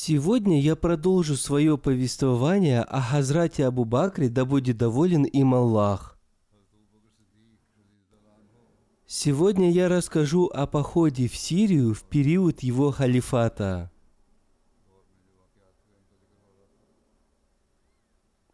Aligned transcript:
Сегодня 0.00 0.60
я 0.60 0.76
продолжу 0.76 1.34
свое 1.34 1.76
повествование 1.76 2.82
о 2.82 3.00
Хазрате 3.00 3.66
Абу 3.66 3.84
Бакре, 3.84 4.28
да 4.28 4.44
будет 4.44 4.76
доволен 4.76 5.24
им 5.24 5.56
Аллах. 5.56 6.16
Сегодня 9.08 9.72
я 9.72 9.88
расскажу 9.88 10.46
о 10.46 10.68
походе 10.68 11.26
в 11.26 11.34
Сирию 11.34 11.94
в 11.94 12.04
период 12.04 12.60
его 12.60 12.92
халифата. 12.92 13.90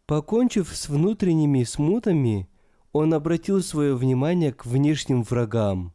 Покончив 0.07 0.75
с 0.75 0.89
внутренними 0.89 1.63
смутами, 1.65 2.49
он 2.93 3.13
обратил 3.13 3.63
свое 3.63 3.95
внимание 3.95 4.55
к 4.55 4.65
внешним 4.65 5.23
врагам. 5.23 5.93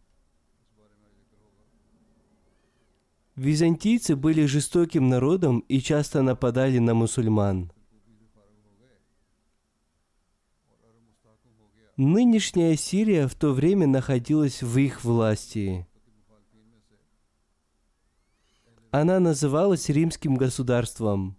Византийцы 3.40 4.18
были 4.18 4.46
жестоким 4.46 5.08
народом 5.08 5.60
и 5.70 5.80
часто 5.80 6.22
нападали 6.22 6.78
на 6.80 6.94
мусульман. 6.94 7.72
Нынешняя 11.96 12.76
Сирия 12.76 13.30
в 13.30 13.36
то 13.36 13.54
время 13.54 13.88
находилась 13.88 14.62
в 14.62 14.78
их 14.78 15.06
власти. 15.06 15.88
Она 18.92 19.22
называлась 19.22 19.88
римским 19.88 20.36
государством. 20.36 21.38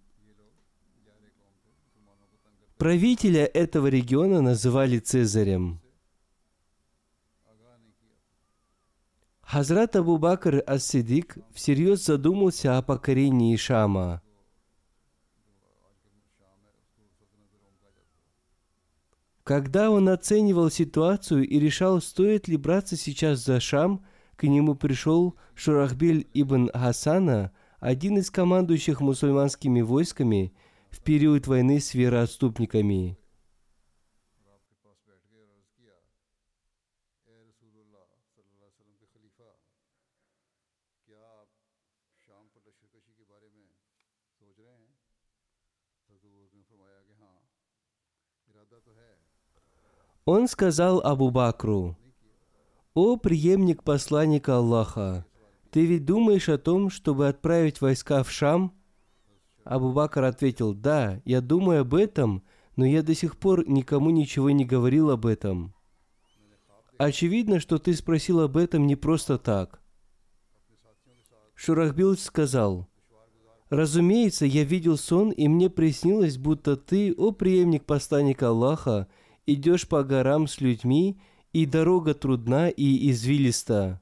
Правителя 2.79 3.45
этого 3.45 3.89
региона 3.89 4.41
называли 4.41 5.01
Цезарем. 5.01 5.83
Хазрат 9.53 9.97
Абу 9.97 10.17
Бакр 10.17 10.63
Ас-Сидик 10.65 11.39
всерьез 11.53 12.05
задумался 12.05 12.79
о 12.79 12.83
покорении 12.83 13.57
Шама. 13.57 14.23
Когда 19.43 19.91
он 19.91 20.09
оценивал 20.09 20.71
ситуацию 20.71 21.49
и 21.49 21.59
решал, 21.59 22.01
стоит 22.01 22.47
ли 22.47 22.57
браться 22.57 22.97
сейчас 22.97 23.45
за 23.45 23.59
Шам, 23.59 24.05
к 24.37 24.45
нему 24.45 24.77
пришел 24.77 25.35
Шурахбиль 25.57 26.29
ибн 26.33 26.71
Хасана, 26.73 27.51
один 27.81 28.19
из 28.19 28.31
командующих 28.31 29.01
мусульманскими 29.01 29.81
войсками 29.81 30.55
в 30.91 31.01
период 31.01 31.49
войны 31.49 31.81
с 31.81 31.95
вероотступниками. 31.95 33.19
Он 50.33 50.47
сказал 50.47 51.01
Абу 51.01 51.33
Бакру, 51.33 51.99
«О 52.95 53.17
преемник 53.17 53.83
посланника 53.83 54.59
Аллаха, 54.59 55.27
ты 55.73 55.85
ведь 55.85 56.05
думаешь 56.05 56.49
о 56.49 56.57
том, 56.57 56.89
чтобы 56.89 57.27
отправить 57.27 57.81
войска 57.81 58.23
в 58.23 58.31
Шам?» 58.31 58.73
Абу 59.65 59.91
Бакр 59.93 60.23
ответил, 60.23 60.73
«Да, 60.73 61.21
я 61.25 61.41
думаю 61.41 61.81
об 61.81 61.97
этом, 61.97 62.45
но 62.77 62.87
я 62.87 63.03
до 63.03 63.13
сих 63.13 63.39
пор 63.39 63.69
никому 63.69 64.11
ничего 64.11 64.51
не 64.51 64.65
говорил 64.65 65.11
об 65.11 65.27
этом». 65.27 65.75
Очевидно, 66.97 67.59
что 67.59 67.79
ты 67.79 67.93
спросил 67.93 68.39
об 68.39 68.57
этом 68.57 68.87
не 68.87 68.95
просто 68.95 69.37
так. 69.37 69.83
Шурахбил 71.57 72.17
сказал, 72.17 72.87
«Разумеется, 73.69 74.47
я 74.47 74.63
видел 74.63 74.97
сон, 74.97 75.33
и 75.33 75.49
мне 75.49 75.69
приснилось, 75.69 76.39
будто 76.39 76.77
ты, 76.77 77.13
о 77.15 77.33
преемник 77.33 77.85
посланника 77.85 78.51
Аллаха, 78.51 79.09
идешь 79.53 79.89
по 79.89 80.03
горам 80.05 80.47
с 80.47 80.61
людьми, 80.61 81.21
и 81.53 81.67
дорога 81.67 82.15
трудна 82.15 82.69
и 82.69 83.11
извилиста. 83.11 84.01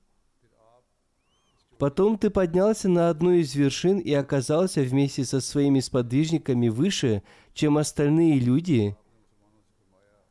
Потом 1.79 2.19
ты 2.19 2.29
поднялся 2.29 2.89
на 2.89 3.09
одну 3.09 3.33
из 3.33 3.55
вершин 3.55 3.99
и 3.99 4.13
оказался 4.13 4.83
вместе 4.83 5.25
со 5.25 5.41
своими 5.41 5.79
сподвижниками 5.79 6.69
выше, 6.69 7.23
чем 7.55 7.79
остальные 7.79 8.41
люди. 8.41 8.97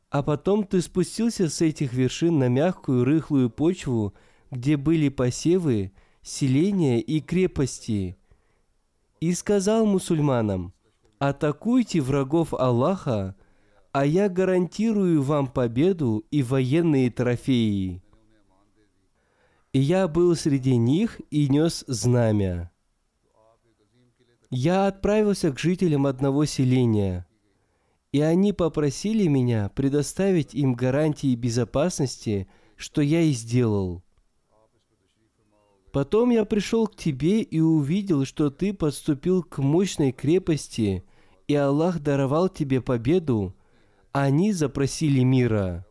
А 0.10 0.24
потом 0.24 0.66
ты 0.66 0.82
спустился 0.82 1.50
с 1.50 1.62
этих 1.62 1.94
вершин 1.94 2.38
на 2.38 2.50
мягкую 2.50 3.06
рыхлую 3.06 3.50
почву, 3.50 4.14
где 4.52 4.76
были 4.76 5.08
посевы, 5.10 5.94
селения 6.22 7.00
и 7.00 7.22
крепости. 7.22 8.18
И 9.22 9.34
сказал 9.34 9.86
мусульманам, 9.86 10.74
«Атакуйте 11.18 12.02
врагов 12.02 12.54
Аллаха, 12.54 13.36
а 13.97 14.06
я 14.06 14.30
гарантирую 14.30 15.24
вам 15.24 15.47
победу 15.47 16.24
и 16.30 16.44
военные 16.44 17.09
трофеи». 17.09 18.03
И 19.74 19.80
я 19.80 20.08
был 20.08 20.35
среди 20.35 20.75
них 20.75 21.19
и 21.31 21.50
нес 21.50 21.84
знамя. 21.88 22.69
Я 24.52 24.86
отправился 24.86 25.52
к 25.52 25.57
жителям 25.57 26.06
одного 26.06 26.46
селения, 26.46 27.28
и 28.12 28.22
они 28.22 28.53
попросили 28.53 29.25
меня 29.25 29.69
предоставить 29.69 30.53
им 30.53 30.75
гарантии 30.75 31.34
безопасности, 31.34 32.47
что 32.75 33.02
я 33.02 33.22
и 33.22 33.31
сделал. 33.31 34.03
Потом 35.92 36.30
я 36.30 36.45
пришел 36.45 36.86
к 36.86 36.95
тебе 36.95 37.42
и 37.42 37.60
увидел, 37.60 38.25
что 38.25 38.51
ты 38.51 38.75
подступил 38.75 39.42
к 39.42 39.57
мощной 39.57 40.12
крепости, 40.12 41.04
и 41.48 41.56
Аллах 41.56 42.00
даровал 42.00 42.48
тебе 42.48 42.80
победу, 42.80 43.56
они 44.24 44.54
запросили 44.54 45.22
мира. 45.22 45.86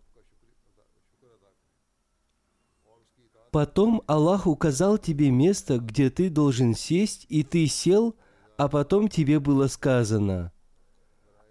Потом 3.50 4.02
Аллах 4.06 4.46
указал 4.46 4.98
тебе 4.98 5.30
место, 5.30 5.78
где 5.78 6.10
ты 6.10 6.28
должен 6.28 6.74
сесть, 6.74 7.26
и 7.28 7.42
ты 7.42 7.66
сел, 7.66 8.16
а 8.58 8.68
потом 8.68 9.08
тебе 9.08 9.40
было 9.40 9.66
сказано, 9.66 10.52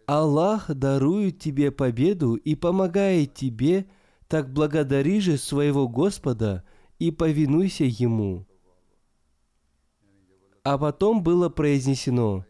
Аллах 0.05 0.69
дарует 0.69 1.39
тебе 1.39 1.71
победу 1.71 2.35
и 2.35 2.53
помогает 2.53 3.33
тебе, 3.33 3.87
так 4.27 4.51
благодари 4.53 5.19
же 5.19 5.37
своего 5.37 5.87
Господа 5.87 6.63
и 6.99 7.09
повинуйся 7.09 7.85
Ему. 7.85 8.45
А 10.63 10.77
потом 10.77 11.23
было 11.23 11.49
произнесено, 11.49 12.45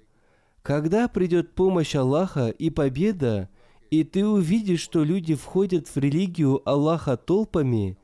когда 0.63 1.07
придет 1.07 1.53
помощь 1.53 1.95
Аллаха 1.95 2.49
и 2.49 2.69
победа, 2.69 3.49
и 3.99 4.03
ты 4.03 4.25
увидишь, 4.25 4.81
что 4.81 5.03
люди 5.03 5.35
входят 5.35 5.87
в 5.87 5.97
религию 5.97 6.61
Аллаха 6.67 7.15
толпами, 7.15 7.97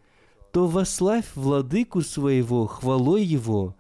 то 0.52 0.68
восславь 0.68 1.28
владыку 1.36 2.02
своего 2.02 2.66
хвалой 2.66 3.24
его 3.24 3.76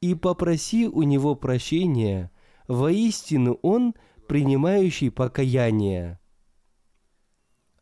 и 0.00 0.14
попроси 0.14 0.86
у 0.86 1.02
него 1.02 1.34
прощения. 1.34 2.30
Воистину 2.68 3.58
он 3.62 3.94
принимающий 4.28 5.10
покаяние. 5.10 6.20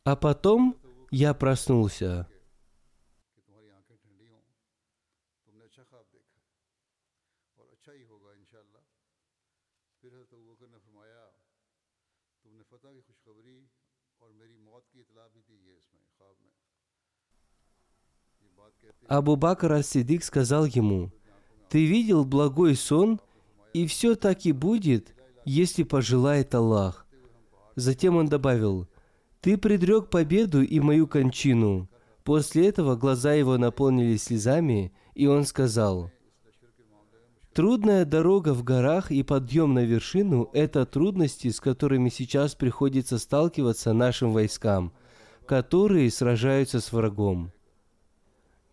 А 0.05 0.17
потом 0.17 0.77
я 1.11 1.35
проснулся. 1.35 2.27
Абу-Бакр 19.17 19.73
ас-Сидик 19.73 20.25
сказал 20.25 20.65
ему, 20.65 21.13
«Ты 21.69 21.87
видел 21.87 22.25
благой 22.25 22.75
сон, 22.75 23.21
и 23.73 23.87
все 23.87 24.17
так 24.17 24.45
и 24.45 24.51
будет, 24.51 25.15
если 25.45 25.85
пожелает 25.85 26.53
Аллах». 26.55 27.07
Затем 27.77 28.17
он 28.17 28.27
добавил, 28.27 28.89
«Ты 29.41 29.57
предрек 29.57 30.11
победу 30.11 30.63
и 30.63 30.81
мою 30.81 31.07
кончину». 31.07 31.89
После 32.25 32.69
этого 32.69 32.97
глаза 32.97 33.35
его 33.35 33.57
наполнились 33.57 34.25
слезами, 34.25 34.93
и 35.15 35.27
он 35.27 35.45
сказал, 35.45 36.11
«Трудная 37.53 38.05
дорога 38.05 38.53
в 38.53 38.65
горах 38.65 39.13
и 39.13 39.23
подъем 39.23 39.75
на 39.75 39.85
вершину– 39.85 40.51
это 40.53 40.87
трудности, 40.87 41.51
с 41.51 41.61
которыми 41.61 42.09
сейчас 42.09 42.57
приходится 42.57 43.19
сталкиваться 43.19 43.93
нашим 43.93 44.33
войскам, 44.33 44.93
которые 45.47 46.11
сражаются 46.11 46.81
с 46.81 46.93
врагом. 46.93 47.53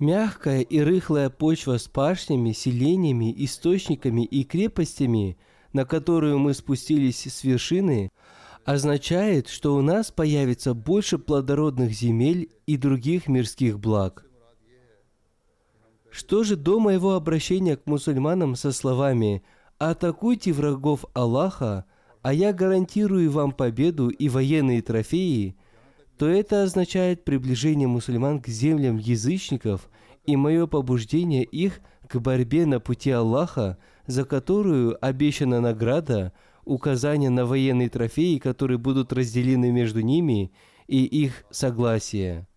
Мягкая 0.01 0.61
и 0.61 0.79
рыхлая 0.79 1.29
почва 1.29 1.77
с 1.77 1.87
пашнями, 1.87 2.53
селениями, 2.53 3.31
источниками 3.37 4.25
и 4.25 4.43
крепостями, 4.43 5.37
на 5.73 5.85
которую 5.85 6.39
мы 6.39 6.55
спустились 6.55 7.27
с 7.27 7.43
вершины, 7.43 8.09
означает, 8.65 9.47
что 9.47 9.75
у 9.75 9.81
нас 9.83 10.09
появится 10.09 10.73
больше 10.73 11.19
плодородных 11.19 11.91
земель 11.91 12.49
и 12.65 12.77
других 12.77 13.27
мирских 13.27 13.79
благ. 13.79 14.25
Что 16.09 16.43
же 16.43 16.55
до 16.55 16.79
моего 16.79 17.13
обращения 17.13 17.77
к 17.77 17.85
мусульманам 17.85 18.55
со 18.55 18.71
словами 18.71 19.43
«Атакуйте 19.77 20.51
врагов 20.51 21.05
Аллаха, 21.13 21.85
а 22.23 22.33
я 22.33 22.53
гарантирую 22.53 23.29
вам 23.29 23.51
победу 23.51 24.09
и 24.09 24.29
военные 24.29 24.81
трофеи», 24.81 25.55
то 26.21 26.27
это 26.27 26.61
означает 26.61 27.25
приближение 27.25 27.87
мусульман 27.87 28.41
к 28.41 28.47
землям 28.47 28.97
язычников 28.97 29.89
и 30.23 30.35
мое 30.35 30.67
побуждение 30.67 31.43
их 31.43 31.81
к 32.07 32.19
борьбе 32.19 32.67
на 32.67 32.79
пути 32.79 33.09
Аллаха, 33.09 33.79
за 34.05 34.23
которую 34.23 35.03
обещана 35.03 35.61
награда, 35.61 36.31
указание 36.63 37.31
на 37.31 37.47
военные 37.47 37.89
трофеи, 37.89 38.37
которые 38.37 38.77
будут 38.77 39.11
разделены 39.11 39.71
между 39.71 40.01
ними, 40.01 40.51
и 40.85 41.03
их 41.05 41.43
согласие. 41.49 42.47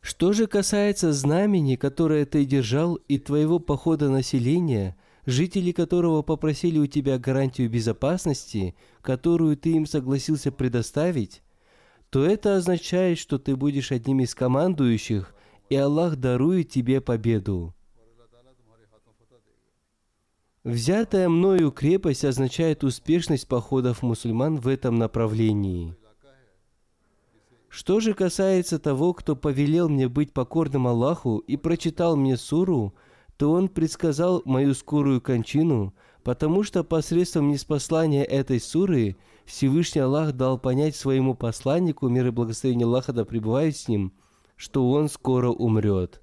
Что 0.00 0.32
же 0.32 0.46
касается 0.46 1.12
знамени, 1.12 1.74
которое 1.74 2.24
ты 2.26 2.44
держал, 2.44 2.94
и 2.94 3.18
твоего 3.18 3.58
похода 3.58 4.08
населения, 4.08 4.96
жители 5.28 5.72
которого 5.72 6.22
попросили 6.22 6.78
у 6.78 6.86
тебя 6.86 7.18
гарантию 7.18 7.68
безопасности, 7.68 8.74
которую 9.02 9.58
ты 9.58 9.72
им 9.72 9.84
согласился 9.84 10.50
предоставить, 10.50 11.42
то 12.08 12.24
это 12.24 12.56
означает, 12.56 13.18
что 13.18 13.38
ты 13.38 13.54
будешь 13.54 13.92
одним 13.92 14.20
из 14.20 14.34
командующих, 14.34 15.34
и 15.68 15.76
Аллах 15.76 16.16
дарует 16.16 16.70
тебе 16.70 17.02
победу. 17.02 17.74
Взятая 20.64 21.28
мною 21.28 21.72
крепость 21.72 22.24
означает 22.24 22.82
успешность 22.82 23.48
походов 23.48 24.02
мусульман 24.02 24.56
в 24.56 24.66
этом 24.66 24.94
направлении. 24.94 25.94
Что 27.68 28.00
же 28.00 28.14
касается 28.14 28.78
того, 28.78 29.12
кто 29.12 29.36
повелел 29.36 29.90
мне 29.90 30.08
быть 30.08 30.32
покорным 30.32 30.86
Аллаху 30.86 31.36
и 31.36 31.58
прочитал 31.58 32.16
мне 32.16 32.38
суру, 32.38 32.94
то 33.38 33.52
он 33.52 33.68
предсказал 33.68 34.42
мою 34.44 34.74
скорую 34.74 35.20
кончину, 35.20 35.94
потому 36.24 36.64
что 36.64 36.82
посредством 36.82 37.48
неспослания 37.48 38.24
этой 38.24 38.60
суры 38.60 39.16
Всевышний 39.46 40.00
Аллах 40.00 40.32
дал 40.32 40.58
понять 40.58 40.96
своему 40.96 41.34
посланнику, 41.34 42.08
мир 42.08 42.26
и 42.26 42.30
благословение 42.30 42.86
Аллаха 42.86 43.12
да 43.12 43.24
пребывают 43.24 43.76
с 43.76 43.86
ним, 43.86 44.12
что 44.56 44.90
он 44.90 45.08
скоро 45.08 45.50
умрет. 45.50 46.20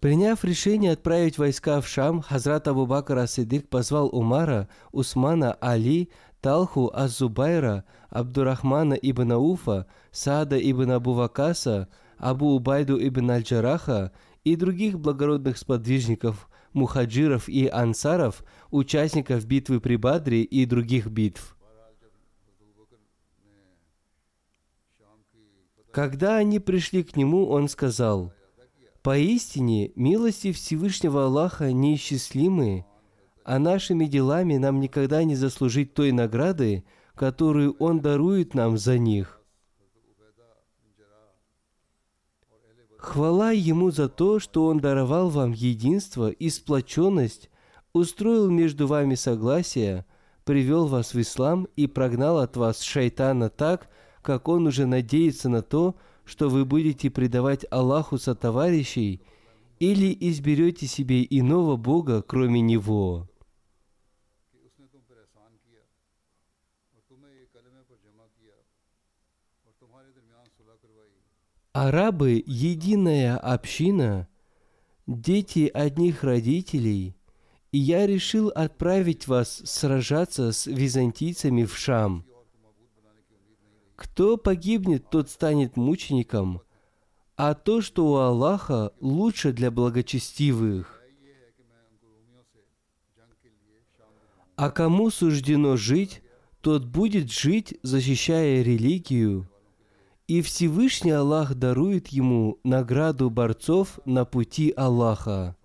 Приняв 0.00 0.44
решение 0.44 0.92
отправить 0.92 1.36
войска 1.36 1.80
в 1.80 1.86
Шам, 1.86 2.22
Хазрат 2.22 2.68
Абу 2.68 2.86
Бакр 2.86 3.18
Асидик 3.18 3.68
позвал 3.68 4.08
Умара, 4.08 4.68
Усмана, 4.92 5.52
Али, 5.60 6.10
Талху, 6.40 6.90
Аззубайра, 6.92 7.84
Абдурахмана 8.08 8.94
ибн 8.94 9.32
Ауфа, 9.32 9.86
Саада 10.12 10.58
ибн 10.58 10.92
Абу 10.92 11.12
Вакаса, 11.12 11.88
Абу 12.18 12.54
Убайду 12.54 12.98
ибн 12.98 13.30
Аль-Джараха 13.30 14.12
и 14.44 14.56
других 14.56 14.98
благородных 14.98 15.58
сподвижников, 15.58 16.48
мухаджиров 16.72 17.48
и 17.48 17.68
ансаров, 17.68 18.44
участников 18.70 19.44
битвы 19.46 19.80
при 19.80 19.96
Бадре 19.96 20.42
и 20.42 20.66
других 20.66 21.06
битв. 21.06 21.56
Когда 25.92 26.36
они 26.36 26.60
пришли 26.60 27.02
к 27.02 27.16
нему, 27.16 27.48
он 27.48 27.68
сказал, 27.68 28.32
«Поистине, 29.02 29.90
милости 29.96 30.52
Всевышнего 30.52 31.24
Аллаха 31.24 31.72
неисчислимы, 31.72 32.84
а 33.44 33.58
нашими 33.58 34.04
делами 34.04 34.56
нам 34.58 34.78
никогда 34.78 35.24
не 35.24 35.34
заслужить 35.34 35.94
той 35.94 36.12
награды, 36.12 36.84
которую 37.14 37.74
Он 37.78 38.00
дарует 38.00 38.54
нам 38.54 38.78
за 38.78 38.98
них». 38.98 39.39
Хвала 43.00 43.50
Ему 43.50 43.90
за 43.90 44.10
то, 44.10 44.38
что 44.38 44.66
Он 44.66 44.78
даровал 44.78 45.30
вам 45.30 45.52
единство 45.52 46.28
и 46.28 46.50
сплоченность, 46.50 47.48
устроил 47.94 48.50
между 48.50 48.86
вами 48.86 49.14
согласие, 49.14 50.04
привел 50.44 50.86
вас 50.86 51.14
в 51.14 51.20
ислам 51.20 51.66
и 51.76 51.86
прогнал 51.86 52.38
от 52.38 52.58
вас 52.58 52.82
шайтана 52.82 53.48
так, 53.48 53.88
как 54.20 54.48
он 54.48 54.66
уже 54.66 54.84
надеется 54.84 55.48
на 55.48 55.62
то, 55.62 55.96
что 56.24 56.50
вы 56.50 56.66
будете 56.66 57.10
предавать 57.10 57.64
Аллаху 57.70 58.18
сотоварищей 58.18 59.22
или 59.78 60.16
изберете 60.20 60.86
себе 60.86 61.26
иного 61.28 61.76
Бога, 61.76 62.22
кроме 62.22 62.60
Него. 62.60 63.28
Арабы– 71.72 72.42
единая 72.46 73.36
община, 73.36 74.26
дети 75.06 75.70
одних 75.72 76.24
родителей, 76.24 77.14
и 77.70 77.78
я 77.78 78.08
решил 78.08 78.48
отправить 78.48 79.28
вас 79.28 79.62
сражаться 79.64 80.50
с 80.50 80.66
византийцами 80.66 81.64
в 81.64 81.76
Шам. 81.76 82.24
Кто 83.94 84.36
погибнет, 84.36 85.10
тот 85.10 85.30
станет 85.30 85.76
мучеником, 85.76 86.62
а 87.36 87.54
то, 87.54 87.82
что 87.82 88.10
у 88.10 88.16
Аллаха, 88.16 88.92
лучше 88.98 89.52
для 89.52 89.70
благочестивых. 89.70 91.00
А 94.56 94.70
кому 94.70 95.10
суждено 95.10 95.76
жить, 95.76 96.20
тот 96.62 96.84
будет 96.84 97.30
жить, 97.30 97.78
защищая 97.82 98.62
религию, 98.62 99.49
и 100.30 100.42
Всевышний 100.42 101.10
Аллах 101.10 101.56
дарует 101.56 102.06
ему 102.06 102.60
награду 102.62 103.30
борцов 103.30 103.98
на 104.04 104.24
пути 104.24 104.72
Аллаха. 104.76 105.56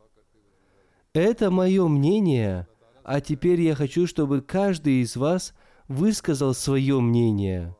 Это 1.14 1.52
мое 1.52 1.88
мнение, 1.88 2.68
а 3.04 3.22
теперь 3.22 3.62
я 3.62 3.76
хочу, 3.76 4.08
чтобы 4.08 4.42
каждый 4.42 5.04
из 5.04 5.18
вас 5.18 5.54
высказал 5.88 6.56
свое 6.56 7.00
мнение. 7.00 7.76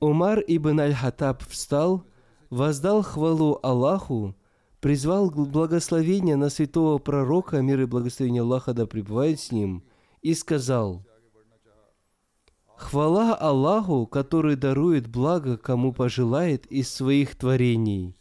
Умар 0.00 0.40
ибн 0.44 0.80
Аль-Хатаб 0.80 1.44
встал, 1.44 2.04
воздал 2.50 3.02
хвалу 3.02 3.60
Аллаху, 3.62 4.34
призвал 4.84 5.30
к 5.30 5.48
благословения 5.48 6.36
на 6.36 6.50
святого 6.50 6.98
пророка, 6.98 7.62
мир 7.62 7.80
и 7.80 7.86
благословение 7.86 8.42
Аллаха 8.42 8.74
да 8.74 8.84
пребывает 8.84 9.40
с 9.40 9.50
ним, 9.50 9.82
и 10.20 10.34
сказал, 10.34 11.06
Хвала 12.76 13.34
Аллаху, 13.34 14.06
который 14.06 14.56
дарует 14.56 15.06
благо, 15.06 15.56
кому 15.56 15.94
пожелает 15.94 16.66
из 16.66 16.92
своих 16.92 17.34
творений. 17.34 18.14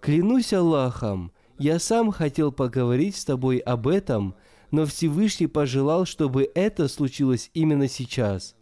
Клянусь 0.00 0.52
Аллахом, 0.52 1.32
я 1.58 1.78
сам 1.78 2.12
хотел 2.12 2.52
поговорить 2.52 3.16
с 3.16 3.24
тобой 3.24 3.56
об 3.56 3.88
этом, 3.88 4.34
но 4.70 4.84
Всевышний 4.84 5.46
пожелал, 5.46 6.04
чтобы 6.04 6.50
это 6.54 6.88
случилось 6.88 7.50
именно 7.54 7.88
сейчас. 7.88 8.56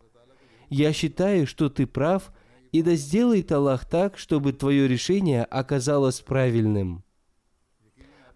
Я 0.71 0.93
считаю, 0.93 1.49
что 1.49 1.69
ты 1.69 1.89
прав, 1.89 2.33
и 2.71 2.83
да 2.83 2.95
сделает 2.95 3.51
Аллах 3.51 3.85
так, 3.85 4.17
чтобы 4.17 4.53
твое 4.53 4.87
решение 4.87 5.43
оказалось 5.43 6.21
правильным. 6.21 7.03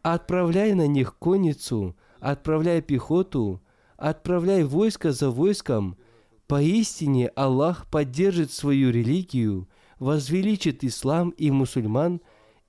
Отправляй 0.09 0.73
на 0.75 0.87
них 0.87 1.17
конницу, 1.19 1.97
отправляй 2.21 2.81
пехоту, 2.81 3.61
отправляй 3.97 4.63
войско 4.63 5.11
за 5.11 5.31
войском. 5.31 5.97
Поистине 6.47 7.27
Аллах 7.35 7.91
поддержит 7.91 8.53
свою 8.53 8.91
религию, 8.93 9.69
возвеличит 9.99 10.85
ислам 10.85 11.31
и 11.31 11.51
мусульман 11.51 12.21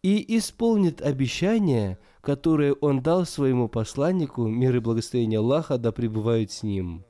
и 0.01 0.35
исполнит 0.35 0.99
обещание, 0.99 1.99
которое 2.21 2.73
Он 2.73 3.03
дал 3.03 3.23
своему 3.23 3.67
посланнику, 3.67 4.47
мир 4.47 4.75
и 4.75 4.79
благословение 4.79 5.37
Аллаха 5.37 5.77
да 5.77 5.91
пребывают 5.91 6.51
с 6.51 6.63
ним. 6.63 7.05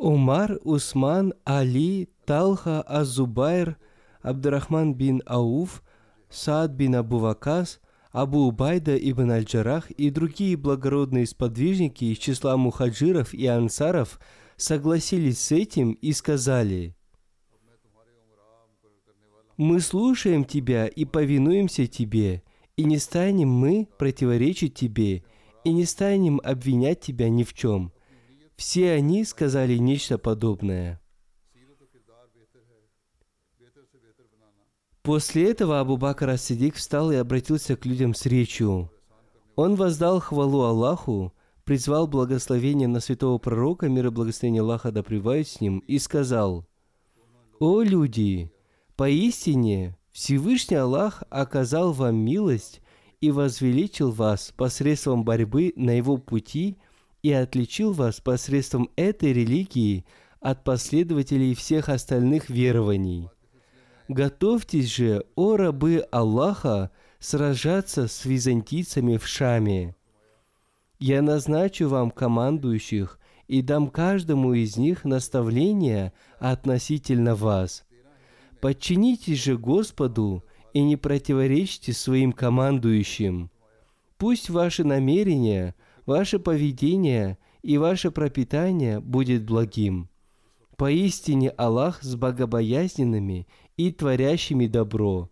Умар, 0.00 0.58
Усман, 0.64 1.34
Али, 1.44 2.08
Талха, 2.24 2.80
Азубайр, 2.82 3.76
Абдурахман 4.22 4.94
бин 4.94 5.22
Ауф, 5.26 5.82
Саад 6.30 6.72
бин 6.72 6.94
Абу 6.94 7.18
Вакас, 7.18 7.80
Абу 8.10 8.48
Убайда 8.48 8.96
ибн 8.96 9.30
Аль-Джарах 9.30 9.90
и 9.90 10.08
другие 10.10 10.56
благородные 10.56 11.26
сподвижники 11.26 12.04
из 12.06 12.18
числа 12.18 12.56
мухаджиров 12.56 13.34
и 13.34 13.46
ансаров 13.46 14.18
согласились 14.56 15.38
с 15.38 15.52
этим 15.52 15.92
и 15.92 16.12
сказали, 16.12 16.96
«Мы 19.58 19.80
слушаем 19.80 20.44
Тебя 20.44 20.86
и 20.86 21.04
повинуемся 21.04 21.86
Тебе, 21.86 22.42
и 22.76 22.84
не 22.84 22.96
станем 22.96 23.50
мы 23.50 23.86
противоречить 23.98 24.74
Тебе, 24.74 25.24
и 25.64 25.72
не 25.72 25.84
станем 25.84 26.40
обвинять 26.44 27.00
Тебя 27.00 27.28
ни 27.28 27.44
в 27.44 27.54
чем». 27.54 27.92
Все 28.56 28.92
они 28.92 29.24
сказали 29.24 29.78
нечто 29.78 30.18
подобное. 30.18 31.00
После 35.02 35.50
этого 35.50 35.80
Абу 35.80 35.96
Бакр 35.96 36.28
Ас-Сидик 36.28 36.74
встал 36.74 37.10
и 37.10 37.16
обратился 37.16 37.74
к 37.74 37.86
людям 37.86 38.12
с 38.14 38.26
речью. 38.26 38.92
Он 39.56 39.76
воздал 39.76 40.20
хвалу 40.20 40.60
Аллаху, 40.60 41.32
призвал 41.64 42.06
благословение 42.06 42.86
на 42.86 43.00
святого 43.00 43.38
пророка, 43.38 43.88
мир 43.88 44.08
и 44.08 44.10
благословение 44.10 44.60
Аллаха 44.60 44.92
да 44.92 45.02
с 45.02 45.60
ним, 45.62 45.78
и 45.78 45.98
сказал, 45.98 46.66
«О 47.60 47.80
люди, 47.80 48.52
поистине 48.94 49.96
Всевышний 50.12 50.76
Аллах 50.76 51.22
оказал 51.30 51.92
вам 51.92 52.16
милость 52.16 52.82
и 53.20 53.30
возвеличил 53.30 54.10
вас 54.10 54.52
посредством 54.56 55.24
борьбы 55.24 55.72
на 55.76 55.90
его 55.90 56.16
пути– 56.16 56.78
и 57.22 57.32
отличил 57.32 57.92
вас 57.92 58.20
посредством 58.20 58.90
этой 58.96 59.32
религии 59.32 60.04
от 60.40 60.64
последователей 60.64 61.54
всех 61.54 61.88
остальных 61.88 62.48
верований. 62.48 63.28
Готовьтесь 64.08 64.92
же, 64.92 65.24
о 65.36 65.56
рабы 65.56 66.06
Аллаха, 66.10 66.90
сражаться 67.18 68.08
с 68.08 68.24
византийцами 68.24 69.18
в 69.18 69.26
Шаме. 69.26 69.94
Я 70.98 71.22
назначу 71.22 71.88
вам 71.88 72.10
командующих 72.10 73.18
и 73.46 73.62
дам 73.62 73.88
каждому 73.88 74.54
из 74.54 74.76
них 74.76 75.04
наставления 75.04 76.12
относительно 76.38 77.34
вас. 77.34 77.84
Подчинитесь 78.60 79.42
же 79.42 79.56
Господу 79.56 80.44
и 80.72 80.82
не 80.82 80.96
противоречьте 80.96 81.92
своим 81.92 82.32
командующим. 82.32 83.50
Пусть 84.18 84.50
ваши 84.50 84.84
намерения– 84.84 85.74
ваше 86.10 86.40
поведение 86.40 87.38
и 87.62 87.78
ваше 87.78 88.10
пропитание 88.10 89.00
будет 89.00 89.44
благим. 89.44 90.08
Поистине 90.76 91.50
Аллах 91.50 92.02
с 92.02 92.16
богобоязненными 92.16 93.46
и 93.76 93.92
творящими 93.92 94.66
добро. 94.66 95.30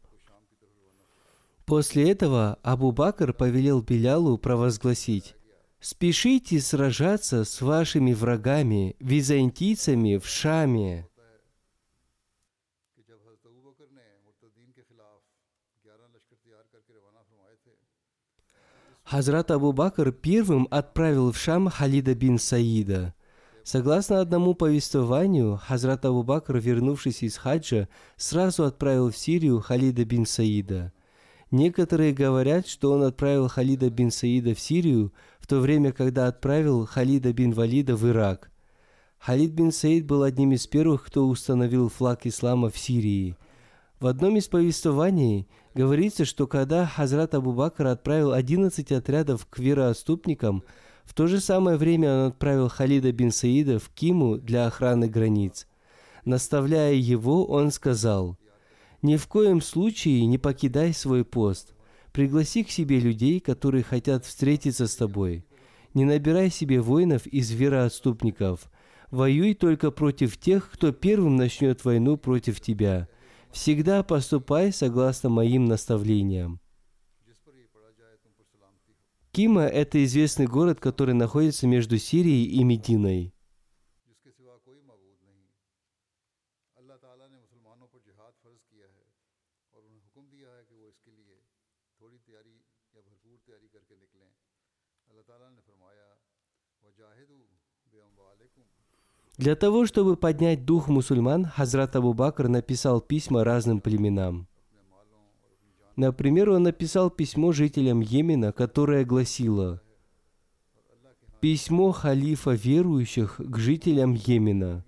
После 1.64 2.10
этого 2.10 2.58
Абу 2.62 2.92
Бакр 2.92 3.32
повелел 3.32 3.82
Белялу 3.82 4.38
провозгласить 4.38 5.34
«Спешите 5.80 6.60
сражаться 6.60 7.44
с 7.44 7.60
вашими 7.60 8.12
врагами, 8.12 8.94
византийцами 9.00 10.16
в 10.16 10.26
Шаме». 10.26 11.08
Хазрат 19.04 19.50
Абу 19.50 19.72
Бакр 19.72 20.12
первым 20.12 20.68
отправил 20.70 21.32
в 21.32 21.38
Шам 21.38 21.68
Халида 21.68 22.14
бин 22.14 22.38
Саида. 22.38 23.14
Согласно 23.64 24.20
одному 24.20 24.54
повествованию, 24.54 25.56
Хазрат 25.56 26.04
Абу 26.04 26.22
Бакр, 26.22 26.58
вернувшись 26.58 27.22
из 27.22 27.36
хаджа, 27.36 27.88
сразу 28.16 28.64
отправил 28.64 29.10
в 29.10 29.16
Сирию 29.16 29.60
Халида 29.60 30.04
бин 30.04 30.26
Саида. 30.26 30.92
Некоторые 31.50 32.12
говорят, 32.12 32.66
что 32.66 32.92
он 32.92 33.02
отправил 33.02 33.48
Халида 33.48 33.88
бин 33.90 34.10
Саида 34.10 34.54
в 34.54 34.60
Сирию, 34.60 35.12
в 35.38 35.46
то 35.46 35.60
время, 35.60 35.92
когда 35.92 36.26
отправил 36.26 36.84
Халида 36.84 37.32
бин 37.32 37.52
Валида 37.52 37.96
в 37.96 38.06
Ирак. 38.06 38.50
Халид 39.18 39.50
бин 39.52 39.72
Саид 39.72 40.06
был 40.06 40.22
одним 40.22 40.52
из 40.52 40.66
первых, 40.66 41.04
кто 41.06 41.26
установил 41.26 41.88
флаг 41.88 42.26
ислама 42.26 42.70
в 42.70 42.78
Сирии. 42.78 43.36
В 44.00 44.06
одном 44.06 44.36
из 44.36 44.46
повествований 44.46 45.48
Говорится, 45.78 46.24
что 46.24 46.48
когда 46.48 46.86
Хазрат 46.86 47.36
Абу 47.36 47.52
Бакр 47.52 47.86
отправил 47.86 48.32
11 48.32 48.90
отрядов 48.90 49.46
к 49.48 49.60
вероотступникам, 49.60 50.64
в 51.04 51.14
то 51.14 51.28
же 51.28 51.38
самое 51.38 51.76
время 51.76 52.12
он 52.12 52.28
отправил 52.30 52.68
Халида 52.68 53.12
бин 53.12 53.30
Саида 53.30 53.78
в 53.78 53.88
Киму 53.90 54.38
для 54.38 54.66
охраны 54.66 55.08
границ. 55.08 55.68
Наставляя 56.24 56.94
его, 56.94 57.44
он 57.46 57.70
сказал, 57.70 58.36
«Ни 59.02 59.14
в 59.14 59.28
коем 59.28 59.60
случае 59.60 60.26
не 60.26 60.36
покидай 60.36 60.92
свой 60.92 61.24
пост. 61.24 61.74
Пригласи 62.10 62.64
к 62.64 62.70
себе 62.70 62.98
людей, 62.98 63.38
которые 63.38 63.84
хотят 63.84 64.24
встретиться 64.24 64.88
с 64.88 64.96
тобой. 64.96 65.46
Не 65.94 66.04
набирай 66.04 66.50
себе 66.50 66.80
воинов 66.80 67.28
из 67.28 67.52
вероотступников. 67.52 68.68
Воюй 69.10 69.54
только 69.54 69.90
против 69.90 70.36
тех, 70.36 70.70
кто 70.70 70.92
первым 70.92 71.36
начнет 71.36 71.84
войну 71.84 72.16
против 72.16 72.60
тебя 72.60 73.08
всегда 73.50 74.02
поступай 74.02 74.72
согласно 74.72 75.28
моим 75.30 75.64
наставлениям. 75.64 76.60
Кима– 79.32 79.62
это 79.66 80.02
известный 80.04 80.46
город, 80.46 80.80
который 80.80 81.14
находится 81.14 81.66
между 81.66 81.98
Сирией 81.98 82.44
и 82.44 82.64
Мединой. 82.64 83.34
Для 99.38 99.54
того, 99.54 99.86
чтобы 99.86 100.16
поднять 100.16 100.64
дух 100.64 100.88
мусульман, 100.88 101.44
Хазрат 101.44 101.94
Абу 101.94 102.12
Бакр 102.12 102.48
написал 102.48 103.00
письма 103.00 103.44
разным 103.44 103.80
племенам. 103.80 104.48
Например, 105.94 106.50
он 106.50 106.64
написал 106.64 107.08
письмо 107.08 107.52
жителям 107.52 108.00
Йемена, 108.00 108.50
которое 108.52 109.04
гласило 109.04 109.80
«Письмо 111.40 111.92
халифа 111.92 112.50
верующих 112.50 113.36
к 113.38 113.58
жителям 113.58 114.14
Йемена. 114.14 114.84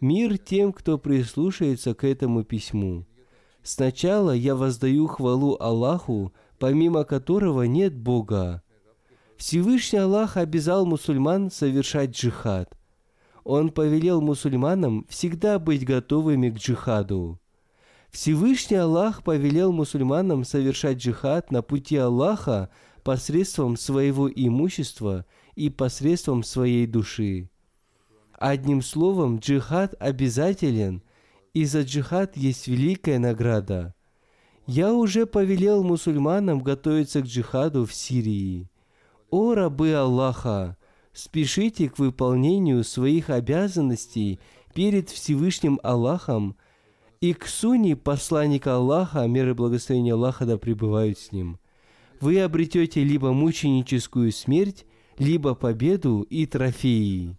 Мир 0.00 0.38
тем, 0.38 0.72
кто 0.72 0.96
прислушается 0.96 1.94
к 1.94 2.04
этому 2.04 2.42
письму. 2.42 3.06
Сначала 3.62 4.30
я 4.30 4.54
воздаю 4.54 5.06
хвалу 5.08 5.58
Аллаху, 5.60 6.32
помимо 6.58 7.04
которого 7.04 7.64
нет 7.64 7.94
Бога. 7.94 8.62
Всевышний 9.36 9.98
Аллах 9.98 10.38
обязал 10.38 10.86
мусульман 10.86 11.50
совершать 11.50 12.16
джихад– 12.16 12.78
он 13.44 13.70
повелел 13.70 14.20
мусульманам 14.20 15.06
всегда 15.08 15.58
быть 15.58 15.84
готовыми 15.84 16.50
к 16.50 16.56
джихаду. 16.56 17.38
Всевышний 18.10 18.76
Аллах 18.76 19.22
повелел 19.22 19.72
мусульманам 19.72 20.44
совершать 20.44 20.98
джихад 20.98 21.50
на 21.50 21.62
пути 21.62 21.96
Аллаха 21.96 22.70
посредством 23.02 23.76
своего 23.76 24.30
имущества 24.30 25.26
и 25.56 25.68
посредством 25.68 26.42
своей 26.42 26.86
души. 26.86 27.50
Одним 28.32 28.82
словом, 28.82 29.38
джихад 29.38 29.94
обязателен, 30.00 31.02
и 31.52 31.64
за 31.64 31.82
джихад 31.82 32.36
есть 32.36 32.66
великая 32.66 33.18
награда. 33.18 33.94
Я 34.66 34.94
уже 34.94 35.26
повелел 35.26 35.84
мусульманам 35.84 36.60
готовиться 36.60 37.20
к 37.20 37.26
джихаду 37.26 37.84
в 37.84 37.92
Сирии. 37.92 38.70
О 39.30 39.54
рабы 39.54 39.92
Аллаха, 39.92 40.76
спешите 41.14 41.88
к 41.88 41.98
выполнению 41.98 42.84
своих 42.84 43.30
обязанностей 43.30 44.40
перед 44.74 45.08
Всевышним 45.08 45.80
Аллахом 45.82 46.56
и 47.20 47.32
к 47.32 47.46
суне 47.46 47.96
посланника 47.96 48.74
Аллаха, 48.74 49.26
мир 49.26 49.50
и 49.50 49.52
благословение 49.54 50.14
Аллаха 50.14 50.44
да 50.44 50.58
пребывают 50.58 51.18
с 51.18 51.32
ним. 51.32 51.58
Вы 52.20 52.40
обретете 52.40 53.02
либо 53.02 53.32
мученическую 53.32 54.32
смерть, 54.32 54.84
либо 55.16 55.54
победу 55.54 56.22
и 56.22 56.44
трофеи. 56.46 57.36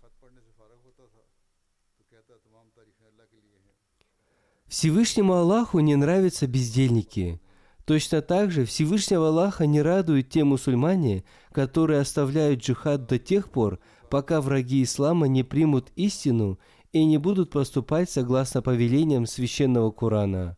Всевышнему 4.67 5.33
Аллаху 5.33 5.79
не 5.79 5.95
нравятся 5.95 6.47
бездельники. 6.47 7.39
Точно 7.85 8.23
так 8.23 8.51
же 8.51 8.65
Всевышнего 8.65 9.27
Аллаха 9.27 9.67
не 9.67 9.81
радуют 9.81 10.29
те 10.29 10.43
мусульмане, 10.43 11.23
которые 11.51 11.99
оставляют 11.99 12.61
джихад 12.61 13.05
до 13.05 13.19
тех 13.19 13.51
пор, 13.51 13.79
пока 14.09 14.41
враги 14.41 14.81
ислама 14.81 15.27
не 15.27 15.43
примут 15.43 15.91
истину 15.95 16.59
и 16.91 17.05
не 17.05 17.19
будут 17.19 17.51
поступать 17.51 18.09
согласно 18.09 18.63
повелениям 18.63 19.27
священного 19.27 19.91
Корана. 19.91 20.57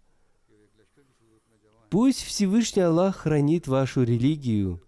Пусть 1.90 2.24
Всевышний 2.24 2.84
Аллах 2.84 3.18
хранит 3.18 3.68
вашу 3.68 4.04
религию. 4.04 4.82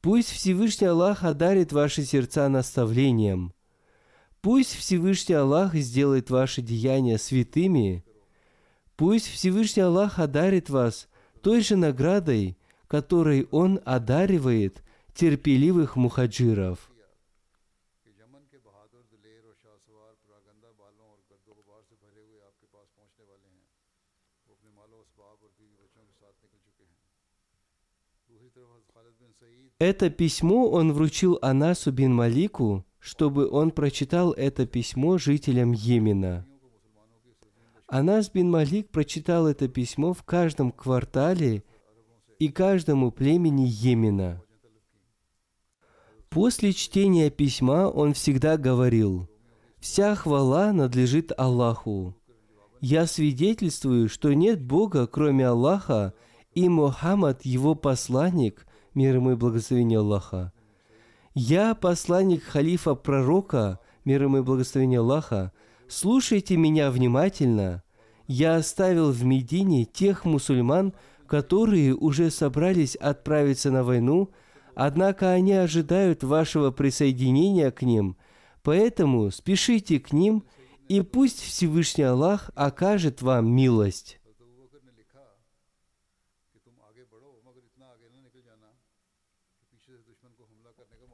Пусть 0.00 0.30
Всевышний 0.30 0.86
Аллах 0.86 1.24
одарит 1.24 1.72
ваши 1.72 2.04
сердца 2.04 2.48
наставлением. 2.48 3.52
Пусть 4.40 4.74
Всевышний 4.74 5.34
Аллах 5.34 5.74
сделает 5.74 6.30
ваши 6.30 6.62
деяния 6.62 7.18
святыми– 7.18 8.02
Пусть 8.96 9.28
Всевышний 9.28 9.82
Аллах 9.82 10.18
одарит 10.18 10.70
вас 10.70 11.08
той 11.46 11.60
же 11.60 11.76
наградой, 11.76 12.58
которой 12.88 13.46
Он 13.52 13.78
одаривает 13.84 14.82
терпеливых 15.14 15.94
мухаджиров. 15.94 16.90
Это 29.78 30.10
письмо 30.10 30.68
он 30.68 30.92
вручил 30.92 31.38
Анасу 31.42 31.92
бин 31.92 32.12
Малику, 32.12 32.84
чтобы 32.98 33.48
он 33.48 33.70
прочитал 33.70 34.32
это 34.32 34.66
письмо 34.66 35.16
жителям 35.16 35.70
Йемена– 35.70 36.44
Анас 37.88 38.30
бин 38.30 38.50
Малик 38.50 38.90
прочитал 38.90 39.46
это 39.46 39.68
письмо 39.68 40.12
в 40.12 40.24
каждом 40.24 40.72
квартале 40.72 41.62
и 42.40 42.48
каждому 42.48 43.12
племени 43.12 43.66
Йемена. 43.68 44.42
После 46.28 46.72
чтения 46.72 47.30
письма 47.30 47.88
он 47.88 48.12
всегда 48.12 48.56
говорил, 48.56 49.30
«Вся 49.78 50.16
хвала 50.16 50.72
надлежит 50.72 51.32
Аллаху. 51.38 52.16
Я 52.80 53.06
свидетельствую, 53.06 54.08
что 54.08 54.34
нет 54.34 54.60
Бога, 54.60 55.06
кроме 55.06 55.46
Аллаха, 55.46 56.12
и 56.54 56.68
Мухаммад, 56.68 57.44
его 57.44 57.74
посланник, 57.74 58.66
мир 58.94 59.16
ему 59.16 59.32
и 59.32 59.36
благословение 59.36 60.00
Аллаха. 60.00 60.52
Я 61.34 61.74
посланник 61.74 62.42
халифа 62.42 62.94
пророка, 62.94 63.78
мир 64.04 64.24
ему 64.24 64.38
и 64.38 64.42
благословение 64.42 65.00
Аллаха, 65.00 65.52
слушайте 65.88 66.56
меня 66.56 66.90
внимательно. 66.90 67.82
Я 68.26 68.56
оставил 68.56 69.12
в 69.12 69.24
Медине 69.24 69.84
тех 69.84 70.24
мусульман, 70.24 70.92
которые 71.26 71.94
уже 71.94 72.30
собрались 72.30 72.96
отправиться 72.96 73.70
на 73.70 73.84
войну, 73.84 74.30
однако 74.74 75.30
они 75.30 75.52
ожидают 75.52 76.22
вашего 76.22 76.70
присоединения 76.70 77.70
к 77.70 77.82
ним, 77.82 78.16
поэтому 78.62 79.30
спешите 79.30 80.00
к 80.00 80.12
ним, 80.12 80.44
и 80.88 81.00
пусть 81.00 81.40
Всевышний 81.40 82.04
Аллах 82.04 82.50
окажет 82.54 83.22
вам 83.22 83.50
милость. 83.50 84.20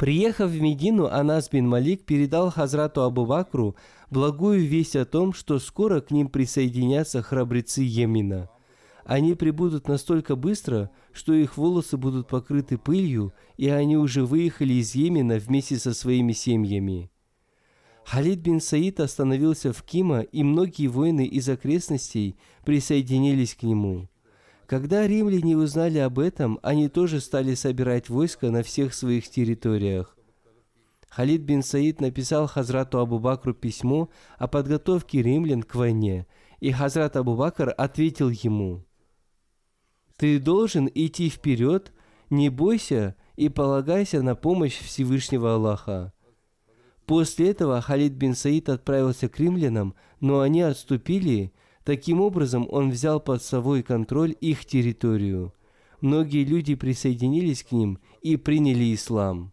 Приехав 0.02 0.50
в 0.50 0.61
Медину, 0.61 1.06
Анас 1.06 1.48
бин 1.48 1.68
Малик 1.68 2.04
передал 2.04 2.50
Хазрату 2.50 3.02
Абу 3.02 3.24
Бакру 3.24 3.76
благую 4.12 4.66
весть 4.66 4.94
о 4.94 5.05
том, 5.05 5.33
что 5.33 5.59
скоро 5.59 6.01
к 6.01 6.11
ним 6.11 6.29
присоединятся 6.29 7.22
храбрецы 7.22 7.83
Йемена. 7.83 8.48
Они 9.05 9.35
прибудут 9.35 9.88
настолько 9.88 10.37
быстро, 10.37 10.90
что 11.12 11.33
их 11.33 11.57
волосы 11.57 11.96
будут 11.96 12.29
покрыты 12.29 12.79
пылью, 12.79 13.33
и 13.57 13.68
они 13.68 13.96
уже 13.96 14.25
выехали 14.25 14.75
из 14.75 14.94
Йемена 14.94 15.38
вместе 15.38 15.77
со 15.79 15.92
своими 15.92 16.33
семьями. 16.33 17.11
Халид 18.05 18.40
бин 18.40 18.61
Саид 18.61 19.01
остановился 19.01 19.72
в 19.72 19.83
Кима, 19.83 20.20
и 20.20 20.42
многие 20.42 20.88
воины 20.88 21.25
из 21.25 21.48
окрестностей 21.48 22.37
присоединились 22.64 23.55
к 23.55 23.62
нему. 23.62 24.09
Когда 24.66 25.07
римляне 25.07 25.57
узнали 25.57 25.98
об 25.98 26.18
этом, 26.18 26.59
они 26.62 26.88
тоже 26.88 27.20
стали 27.20 27.55
собирать 27.55 28.09
войска 28.09 28.51
на 28.51 28.62
всех 28.62 28.94
своих 28.94 29.29
территориях. 29.29 30.16
Халид 31.14 31.42
бин 31.42 31.62
Саид 31.62 32.01
написал 32.01 32.46
Хазрату 32.46 32.98
Абу 32.98 33.18
Бакру 33.18 33.53
письмо 33.53 34.09
о 34.38 34.48
подготовке 34.48 35.20
римлян 35.20 35.62
к 35.62 35.75
войне, 35.75 36.27
и 36.61 36.72
Хазрат 36.72 37.16
Абу 37.16 37.37
Бакр 37.37 37.75
ответил 37.77 38.31
ему, 38.31 38.87
«Ты 40.16 40.38
должен 40.38 40.88
идти 40.94 41.29
вперед, 41.29 41.92
не 42.31 42.48
бойся 42.48 43.14
и 43.37 43.51
полагайся 43.51 44.22
на 44.22 44.35
помощь 44.35 44.79
Всевышнего 44.79 45.55
Аллаха». 45.55 46.14
После 47.05 47.51
этого 47.51 47.83
Халид 47.83 48.14
бин 48.14 48.35
Саид 48.35 48.70
отправился 48.70 49.29
к 49.29 49.38
римлянам, 49.38 49.94
но 50.20 50.40
они 50.40 50.62
отступили, 50.62 51.53
Таким 51.85 52.20
образом, 52.20 52.66
он 52.70 52.90
взял 52.90 53.20
под 53.20 53.42
собой 53.42 53.83
контроль 53.83 54.37
их 54.40 54.64
территорию. 54.64 55.53
Многие 56.01 56.44
люди 56.44 56.75
присоединились 56.75 57.64
к 57.64 57.72
ним 57.72 57.98
и 58.22 58.37
приняли 58.37 58.94
ислам. 58.94 59.53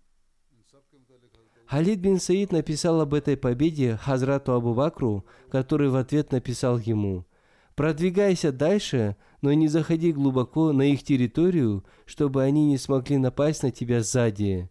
Халид 1.69 1.99
бин 1.99 2.19
Саид 2.19 2.51
написал 2.51 2.99
об 2.99 3.13
этой 3.13 3.37
победе 3.37 3.95
Хазрату 4.01 4.53
Абу 4.53 4.73
Бакру, 4.73 5.23
который 5.51 5.89
в 5.89 5.97
ответ 5.97 6.31
написал 6.31 6.79
ему 6.79 7.27
«Продвигайся 7.75 8.51
дальше, 8.51 9.15
но 9.43 9.53
не 9.53 9.67
заходи 9.67 10.11
глубоко 10.11 10.71
на 10.71 10.81
их 10.81 11.03
территорию, 11.03 11.85
чтобы 12.07 12.41
они 12.41 12.65
не 12.65 12.79
смогли 12.79 13.19
напасть 13.19 13.61
на 13.61 13.69
тебя 13.69 14.01
сзади». 14.01 14.67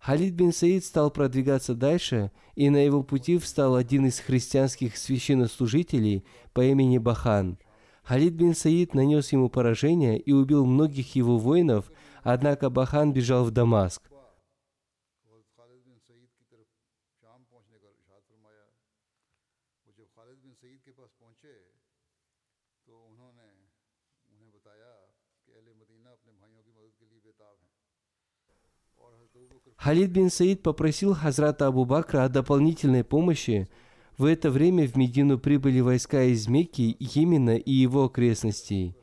Халид 0.00 0.34
бин 0.34 0.52
Саид 0.52 0.84
стал 0.84 1.12
продвигаться 1.12 1.76
дальше, 1.76 2.32
и 2.56 2.68
на 2.68 2.84
его 2.84 3.04
пути 3.04 3.38
встал 3.38 3.76
один 3.76 4.06
из 4.06 4.18
христианских 4.18 4.96
священнослужителей 4.96 6.24
по 6.52 6.64
имени 6.64 6.98
Бахан. 6.98 7.58
Халид 8.02 8.32
бин 8.32 8.56
Саид 8.56 8.92
нанес 8.92 9.30
ему 9.30 9.48
поражение 9.48 10.18
и 10.18 10.32
убил 10.32 10.66
многих 10.66 11.14
его 11.14 11.38
воинов, 11.38 11.92
однако 12.24 12.70
Бахан 12.70 13.12
бежал 13.12 13.44
в 13.44 13.52
Дамаск. 13.52 14.11
Халид 29.82 30.10
бин 30.12 30.30
Саид 30.30 30.62
попросил 30.62 31.12
Хазрата 31.12 31.66
Абу 31.66 31.84
Бакра 31.84 32.22
о 32.22 32.28
дополнительной 32.28 33.02
помощи. 33.02 33.68
В 34.16 34.26
это 34.26 34.48
время 34.48 34.86
в 34.86 34.94
Медину 34.94 35.40
прибыли 35.40 35.80
войска 35.80 36.22
из 36.22 36.46
Мекки, 36.46 36.96
Йемена 37.00 37.56
и 37.56 37.72
его 37.72 38.04
окрестностей. 38.04 38.96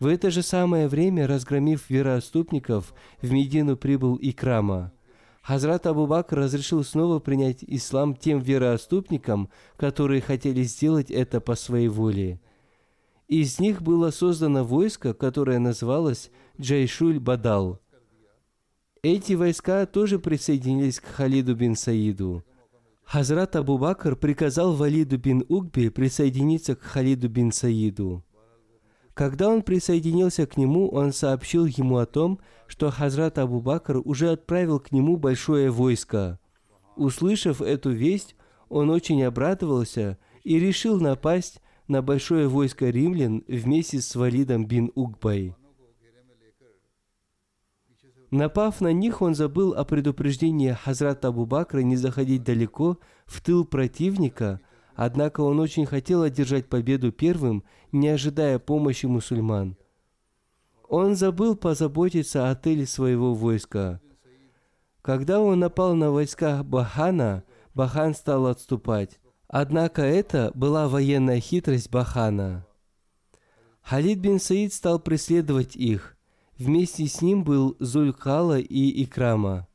В 0.00 0.08
это 0.08 0.32
же 0.32 0.42
самое 0.42 0.88
время, 0.88 1.28
разгромив 1.28 1.88
вероотступников, 1.88 2.92
в 3.22 3.30
Медину 3.30 3.76
прибыл 3.76 4.18
Икрама. 4.20 4.92
Хазрат 5.42 5.86
Абу 5.86 6.08
Бакр 6.08 6.38
разрешил 6.38 6.82
снова 6.82 7.20
принять 7.20 7.62
ислам 7.62 8.16
тем 8.16 8.40
вероотступникам, 8.40 9.48
которые 9.76 10.22
хотели 10.22 10.64
сделать 10.64 11.12
это 11.12 11.40
по 11.40 11.54
своей 11.54 11.86
воле. 11.86 12.40
Из 13.28 13.60
них 13.60 13.80
было 13.80 14.10
создано 14.10 14.64
войско, 14.64 15.14
которое 15.14 15.60
называлось 15.60 16.32
Джайшуль 16.60 17.20
Бадал– 17.20 17.80
эти 19.14 19.34
войска 19.34 19.86
тоже 19.86 20.18
присоединились 20.18 21.00
к 21.00 21.06
Халиду 21.06 21.54
бин 21.54 21.76
Саиду. 21.76 22.44
Хазрат 23.04 23.54
Абу 23.54 23.78
Бакр 23.78 24.16
приказал 24.16 24.74
Валиду 24.74 25.16
бин 25.16 25.44
Угбе 25.48 25.92
присоединиться 25.92 26.74
к 26.74 26.80
Халиду 26.80 27.28
бин 27.28 27.52
Саиду. 27.52 28.24
Когда 29.14 29.48
он 29.48 29.62
присоединился 29.62 30.46
к 30.46 30.56
нему, 30.56 30.88
он 30.88 31.12
сообщил 31.12 31.66
ему 31.66 31.98
о 31.98 32.06
том, 32.06 32.40
что 32.66 32.90
Хазрат 32.90 33.38
Абу 33.38 33.60
Бакр 33.60 34.02
уже 34.04 34.30
отправил 34.30 34.80
к 34.80 34.90
нему 34.90 35.16
большое 35.16 35.70
войско. 35.70 36.40
Услышав 36.96 37.62
эту 37.62 37.90
весть, 37.90 38.34
он 38.68 38.90
очень 38.90 39.22
обрадовался 39.22 40.18
и 40.42 40.58
решил 40.58 41.00
напасть 41.00 41.62
на 41.86 42.02
большое 42.02 42.48
войско 42.48 42.90
римлян 42.90 43.44
вместе 43.46 44.00
с 44.00 44.16
Валидом 44.16 44.66
бин 44.66 44.90
Угбой. 44.96 45.54
Напав 48.30 48.80
на 48.80 48.92
них, 48.92 49.22
он 49.22 49.34
забыл 49.34 49.74
о 49.74 49.84
предупреждении 49.84 50.72
Хазрата 50.72 51.28
Абу 51.28 51.46
Бакра 51.46 51.80
не 51.80 51.96
заходить 51.96 52.42
далеко 52.42 52.98
в 53.24 53.40
тыл 53.40 53.64
противника, 53.64 54.60
однако 54.94 55.42
он 55.42 55.60
очень 55.60 55.86
хотел 55.86 56.22
одержать 56.22 56.68
победу 56.68 57.12
первым, 57.12 57.62
не 57.92 58.08
ожидая 58.08 58.58
помощи 58.58 59.06
мусульман. 59.06 59.76
Он 60.88 61.14
забыл 61.14 61.56
позаботиться 61.56 62.50
о 62.50 62.54
тыле 62.54 62.86
своего 62.86 63.34
войска. 63.34 64.00
Когда 65.02 65.40
он 65.40 65.60
напал 65.60 65.94
на 65.94 66.10
войска 66.10 66.62
Бахана, 66.64 67.44
Бахан 67.74 68.14
стал 68.14 68.46
отступать. 68.46 69.20
Однако 69.48 70.02
это 70.02 70.50
была 70.54 70.88
военная 70.88 71.38
хитрость 71.38 71.90
Бахана. 71.90 72.66
Халид 73.82 74.18
бин 74.18 74.40
Саид 74.40 74.72
стал 74.72 74.98
преследовать 74.98 75.76
их. 75.76 76.15
Вместе 76.58 77.06
с 77.06 77.20
ним 77.20 77.44
был 77.44 77.76
Зулькала 77.80 78.58
и 78.58 79.02
Икрама. 79.02 79.68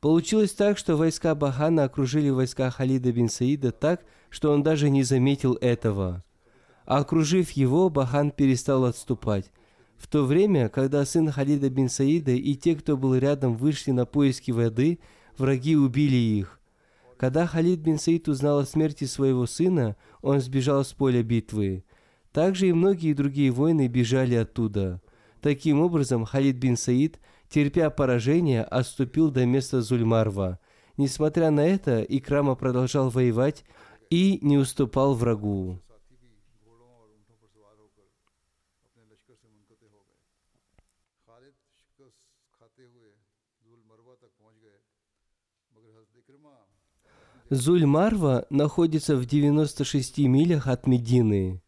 Получилось 0.00 0.52
так, 0.52 0.76
что 0.76 0.96
войска 0.96 1.36
Бахана 1.36 1.84
окружили 1.84 2.30
войска 2.30 2.70
Халида 2.70 3.12
бин 3.12 3.28
Саида 3.28 3.70
так, 3.70 4.04
что 4.28 4.50
он 4.50 4.64
даже 4.64 4.90
не 4.90 5.04
заметил 5.04 5.54
этого. 5.60 6.24
Окружив 6.84 7.50
его, 7.52 7.90
Бахан 7.90 8.32
перестал 8.32 8.86
отступать. 8.86 9.52
В 9.98 10.08
то 10.08 10.24
время, 10.24 10.68
когда 10.68 11.04
сын 11.04 11.30
Халида 11.30 11.70
бин 11.70 11.88
Саида 11.88 12.32
и 12.32 12.54
те, 12.56 12.74
кто 12.74 12.96
был 12.96 13.14
рядом, 13.14 13.56
вышли 13.56 13.92
на 13.92 14.04
поиски 14.04 14.50
воды, 14.50 14.98
враги 15.38 15.76
убили 15.76 16.16
их. 16.16 16.58
Когда 17.18 17.46
Халид 17.46 17.80
бин 17.80 17.98
Саид 17.98 18.26
узнал 18.26 18.60
о 18.60 18.66
смерти 18.66 19.04
своего 19.04 19.46
сына, 19.46 19.94
он 20.22 20.40
сбежал 20.40 20.84
с 20.84 20.92
поля 20.92 21.22
битвы. 21.22 21.84
Также 22.32 22.68
и 22.68 22.72
многие 22.72 23.12
другие 23.12 23.50
воины 23.50 23.86
бежали 23.86 24.34
оттуда. 24.34 25.00
Таким 25.40 25.80
образом, 25.80 26.24
Халид 26.24 26.56
бин 26.56 26.76
Саид, 26.76 27.18
терпя 27.48 27.90
поражение, 27.90 28.62
отступил 28.62 29.30
до 29.30 29.46
места 29.46 29.80
Зульмарва. 29.80 30.58
Несмотря 30.96 31.50
на 31.50 31.66
это, 31.66 32.02
Икрама 32.02 32.54
продолжал 32.54 33.08
воевать 33.08 33.64
и 34.10 34.38
не 34.42 34.58
уступал 34.58 35.14
врагу. 35.14 35.80
Зуль-Марва 47.50 48.46
находится 48.48 49.16
в 49.16 49.26
96 49.26 50.18
милях 50.18 50.68
от 50.68 50.86
Медины. 50.86 51.60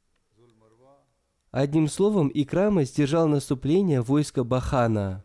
Одним 1.52 1.86
словом, 1.86 2.30
Икрама 2.32 2.84
сдержал 2.84 3.28
наступление 3.28 4.00
войска 4.00 4.42
Бахана. 4.42 5.22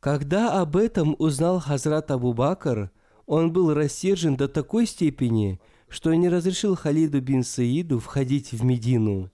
Когда 0.00 0.60
об 0.60 0.76
этом 0.76 1.16
узнал 1.18 1.60
Хазрат 1.60 2.10
Абу 2.10 2.34
Бакр, 2.34 2.90
он 3.24 3.54
был 3.54 3.72
рассержен 3.72 4.36
до 4.36 4.46
такой 4.46 4.84
степени, 4.84 5.60
что 5.88 6.12
не 6.12 6.28
разрешил 6.28 6.76
Халиду 6.76 7.22
бин 7.22 7.42
Саиду 7.42 7.98
входить 7.98 8.52
в 8.52 8.62
Медину. 8.62 9.30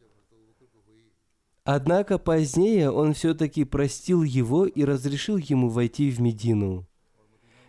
Однако 1.65 2.19
позднее 2.19 2.93
он 2.93 3.13
все-таки 3.13 3.65
простил 3.65 4.23
его 4.23 4.65
и 4.65 4.85
разрешил 4.85 5.39
ему 5.39 5.71
войти 5.71 6.09
в 6.09 6.21
Медину. 6.21 6.87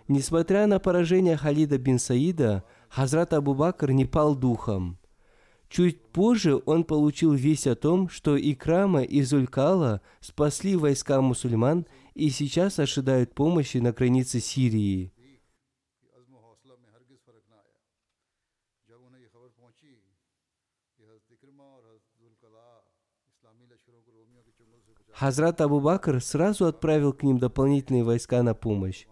Несмотря 0.08 0.68
на 0.68 0.78
поражение 0.78 1.38
Халида 1.38 1.80
бин 1.80 1.98
Саида, 1.98 2.64
Хазрат 2.90 3.34
Абу 3.34 3.56
Бакр 3.56 3.90
не 3.90 4.06
пал 4.06 4.36
духом– 4.36 5.00
Чуть 5.72 6.02
позже 6.12 6.62
он 6.66 6.84
получил 6.84 7.34
весть 7.34 7.66
о 7.66 7.78
том, 7.78 8.10
что 8.10 8.38
Икрама 8.38 9.04
и 9.04 9.22
Зулькала 9.22 10.02
спасли 10.20 10.76
войска 10.76 11.22
мусульман 11.22 11.86
и 12.14 12.30
сейчас 12.30 12.78
ожидают 12.78 13.34
помощи 13.34 13.78
на 13.78 13.94
границе 13.94 14.42
Сирии. 14.42 15.14
Хазрат 25.14 25.62
Абу 25.62 25.80
Бакр 25.80 26.22
сразу 26.22 26.66
отправил 26.66 27.14
к 27.14 27.24
ним 27.24 27.38
дополнительные 27.38 28.04
войска 28.04 28.44
на 28.44 28.54
помощь. 28.54 29.06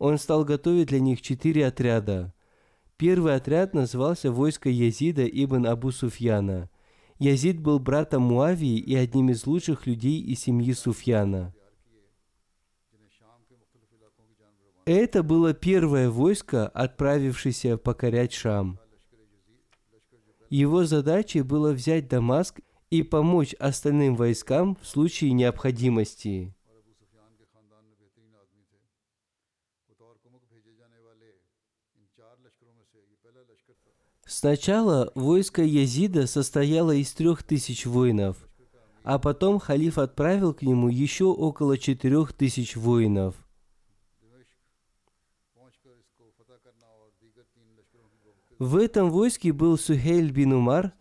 Он 0.00 0.18
стал 0.18 0.44
готовить 0.44 0.88
для 0.88 0.98
них 0.98 1.22
четыре 1.22 1.68
отряда– 1.68 2.34
Первый 3.02 3.34
отряд 3.34 3.74
назывался 3.74 4.30
«Войско 4.30 4.68
Язида 4.68 5.26
ибн 5.26 5.66
Абу 5.66 5.90
Суфьяна». 5.90 6.70
Язид 7.18 7.58
был 7.58 7.80
братом 7.80 8.22
Муавии 8.22 8.78
и 8.78 8.94
одним 8.94 9.30
из 9.30 9.44
лучших 9.44 9.88
людей 9.88 10.22
из 10.22 10.38
семьи 10.38 10.72
Суфьяна. 10.72 11.52
Это 14.84 15.24
было 15.24 15.52
первое 15.52 16.10
войско, 16.10 16.68
отправившееся 16.68 17.76
покорять 17.76 18.32
Шам. 18.32 18.78
Его 20.48 20.84
задачей 20.84 21.42
было 21.42 21.72
взять 21.72 22.06
Дамаск 22.06 22.60
и 22.90 23.02
помочь 23.02 23.52
остальным 23.54 24.14
войскам 24.14 24.78
в 24.80 24.86
случае 24.86 25.32
необходимости. 25.32 26.54
Сначала 34.32 35.12
войско 35.14 35.62
Язида 35.62 36.26
состояло 36.26 36.92
из 36.92 37.12
трех 37.12 37.42
тысяч 37.42 37.84
воинов, 37.84 38.38
а 39.04 39.18
потом 39.18 39.58
халиф 39.58 39.98
отправил 39.98 40.54
к 40.54 40.62
нему 40.62 40.88
еще 40.88 41.26
около 41.26 41.76
четырех 41.76 42.32
тысяч 42.32 42.74
воинов. 42.74 43.34
В 48.58 48.76
этом 48.76 49.10
войске 49.10 49.52
был 49.52 49.76
Сухейль 49.76 50.30
бин 50.30 50.54
Умар, 50.54 50.94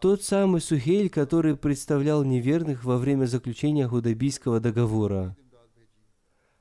тот 0.00 0.24
самый 0.24 0.60
Сухейль, 0.60 1.08
который 1.08 1.56
представлял 1.56 2.24
неверных 2.24 2.82
во 2.82 2.98
время 2.98 3.26
заключения 3.26 3.86
Худабийского 3.86 4.58
договора. 4.58 5.36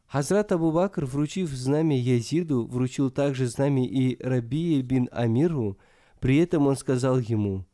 Хазрат 0.05 0.51
Абу 0.51 0.71
Бакр, 0.71 1.05
вручив 1.05 1.49
знамя 1.49 1.99
Язиду, 1.99 2.67
вручил 2.67 3.09
также 3.09 3.47
знамя 3.47 3.87
и 3.87 4.23
Рабии 4.23 4.79
бин 4.81 5.09
Амиру– 5.11 5.79
при 6.25 6.37
этом 6.37 6.65
он 6.65 6.75
сказал 6.75 7.19
ему, 7.19 7.67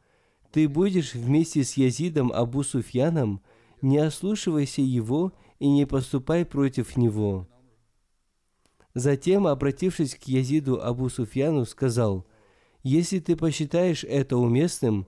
«Ты 0.51 0.67
будешь 0.67 1.13
вместе 1.13 1.63
с 1.63 1.75
Язидом 1.75 2.33
Абу 2.33 2.63
Суфьяном, 2.63 3.41
не 3.81 3.97
ослушивайся 3.97 4.81
его 4.81 5.31
и 5.59 5.69
не 5.69 5.85
поступай 5.85 6.43
против 6.43 6.97
него». 6.97 7.47
Затем, 8.93 9.47
обратившись 9.47 10.15
к 10.15 10.23
Язиду 10.23 10.81
Абу 10.81 11.07
Суфьяну, 11.07 11.63
сказал, 11.63 12.27
«Если 12.83 13.19
ты 13.19 13.37
посчитаешь 13.37 14.03
это 14.03 14.35
уместным, 14.35 15.07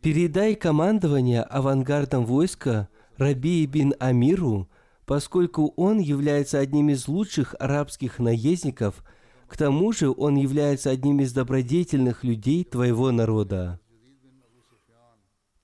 передай 0.00 0.54
командование 0.54 1.42
авангардом 1.42 2.24
войска 2.24 2.88
Раби 3.18 3.66
бин 3.66 3.92
Амиру, 4.00 4.70
поскольку 5.04 5.74
он 5.76 5.98
является 5.98 6.58
одним 6.58 6.88
из 6.88 7.08
лучших 7.08 7.54
арабских 7.58 8.18
наездников– 8.20 9.04
к 9.50 9.56
тому 9.56 9.90
же 9.90 10.14
он 10.16 10.36
является 10.36 10.90
одним 10.90 11.18
из 11.18 11.32
добродетельных 11.32 12.22
людей 12.22 12.62
твоего 12.62 13.10
народа. 13.10 13.80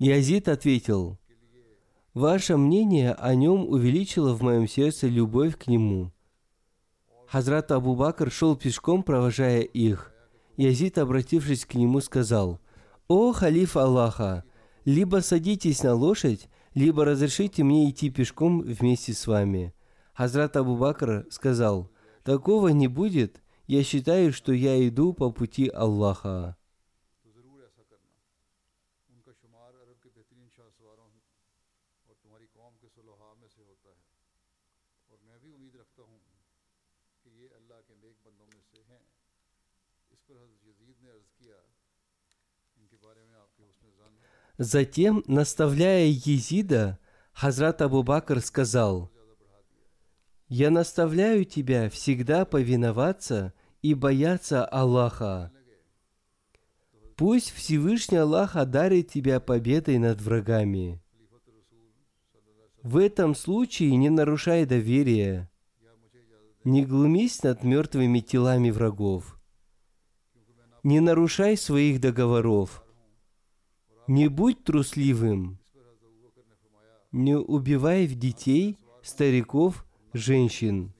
Язид 0.00 0.48
ответил, 0.48 1.20
«Ваше 2.12 2.56
мнение 2.56 3.12
о 3.12 3.36
нем 3.36 3.64
увеличило 3.68 4.34
в 4.34 4.42
моем 4.42 4.66
сердце 4.66 5.06
любовь 5.06 5.56
к 5.56 5.68
нему». 5.68 6.10
Хазрат 7.28 7.70
Абу 7.70 7.94
Бакр 7.94 8.28
шел 8.28 8.56
пешком, 8.56 9.04
провожая 9.04 9.60
их. 9.60 10.12
Язид, 10.56 10.98
обратившись 10.98 11.64
к 11.64 11.74
нему, 11.74 12.00
сказал, 12.00 12.58
«О, 13.06 13.32
халиф 13.32 13.76
Аллаха, 13.76 14.42
либо 14.84 15.20
садитесь 15.20 15.84
на 15.84 15.94
лошадь, 15.94 16.48
либо 16.74 17.04
разрешите 17.04 17.62
мне 17.62 17.88
идти 17.88 18.10
пешком 18.10 18.62
вместе 18.62 19.12
с 19.12 19.28
вами». 19.28 19.74
Хазрат 20.12 20.56
Абу 20.56 20.76
Бакр 20.76 21.24
сказал, 21.30 21.88
«Такого 22.24 22.68
не 22.68 22.88
будет, 22.88 23.40
я 23.66 23.82
считаю, 23.82 24.32
что 24.32 24.52
я 24.52 24.86
иду 24.88 25.12
по 25.12 25.30
пути 25.32 25.68
Аллаха. 25.68 26.56
Затем, 44.58 45.22
наставляя 45.26 46.06
Езида, 46.06 46.98
Хазрат 47.32 47.82
Абу 47.82 48.02
Бакр 48.02 48.40
сказал, 48.40 49.12
«Я 50.48 50.70
наставляю 50.70 51.44
тебя 51.44 51.90
всегда 51.90 52.46
повиноваться 52.46 53.52
и 53.82 53.94
бояться 53.94 54.64
Аллаха. 54.64 55.52
Пусть 57.16 57.50
Всевышний 57.50 58.18
Аллах 58.18 58.56
одарит 58.56 59.10
тебя 59.10 59.40
победой 59.40 59.98
над 59.98 60.20
врагами. 60.20 61.02
В 62.82 62.98
этом 62.98 63.34
случае 63.34 63.96
не 63.96 64.10
нарушай 64.10 64.64
доверие, 64.64 65.50
не 66.62 66.84
глумись 66.84 67.42
над 67.42 67.64
мертвыми 67.64 68.20
телами 68.20 68.70
врагов, 68.70 69.40
не 70.82 71.00
нарушай 71.00 71.56
своих 71.56 72.00
договоров, 72.00 72.84
не 74.06 74.28
будь 74.28 74.62
трусливым, 74.62 75.58
не 77.10 77.36
убивай 77.36 78.06
в 78.06 78.14
детей, 78.14 78.78
стариков, 79.02 79.86
женщин, 80.12 80.92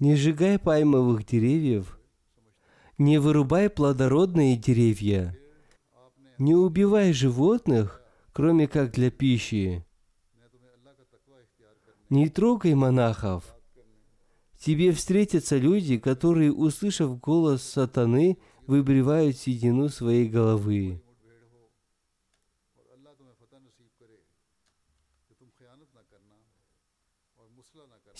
не 0.00 0.16
сжигай 0.16 0.58
пальмовых 0.58 1.26
деревьев, 1.26 2.00
не 2.96 3.18
вырубай 3.18 3.68
плодородные 3.68 4.56
деревья, 4.56 5.36
не 6.38 6.54
убивай 6.54 7.12
животных, 7.12 8.02
кроме 8.32 8.66
как 8.66 8.92
для 8.92 9.10
пищи, 9.10 9.84
не 12.08 12.28
трогай 12.28 12.74
монахов. 12.74 13.54
Тебе 14.58 14.92
встретятся 14.92 15.56
люди, 15.56 15.96
которые, 15.96 16.52
услышав 16.52 17.18
голос 17.20 17.62
сатаны, 17.62 18.38
выбривают 18.66 19.36
седину 19.36 19.88
своей 19.88 20.28
головы. 20.28 21.02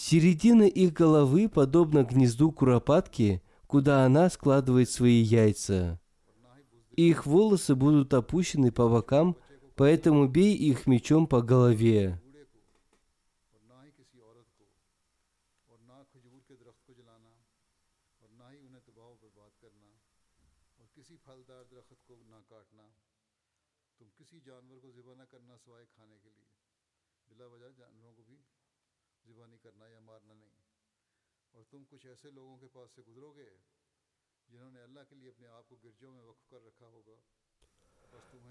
Середина 0.03 0.63
их 0.63 0.95
головы 0.95 1.47
подобна 1.47 2.05
гнезду 2.05 2.51
куропатки, 2.53 3.43
куда 3.67 4.07
она 4.07 4.31
складывает 4.31 4.89
свои 4.89 5.21
яйца. 5.21 6.01
Их 6.97 7.27
волосы 7.27 7.75
будут 7.75 8.15
опущены 8.15 8.73
по 8.73 8.89
бокам, 8.89 9.37
поэтому 9.77 10.27
бей 10.27 10.55
их 10.55 10.87
мечом 10.87 11.27
по 11.27 11.43
голове. 11.43 12.19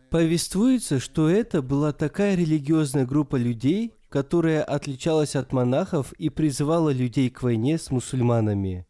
Повествуется, 0.10 1.00
что 1.00 1.30
это 1.30 1.62
была 1.62 1.94
такая 1.94 2.36
религиозная 2.36 3.06
группа 3.06 3.36
людей, 3.36 3.94
которая 4.10 4.64
отличалась 4.64 5.36
от 5.36 5.54
монахов 5.54 6.14
и 6.14 6.30
призывала 6.30 6.90
людей 6.90 7.30
к 7.30 7.44
войне 7.44 7.78
с 7.78 7.92
мусульманами. 7.92 8.88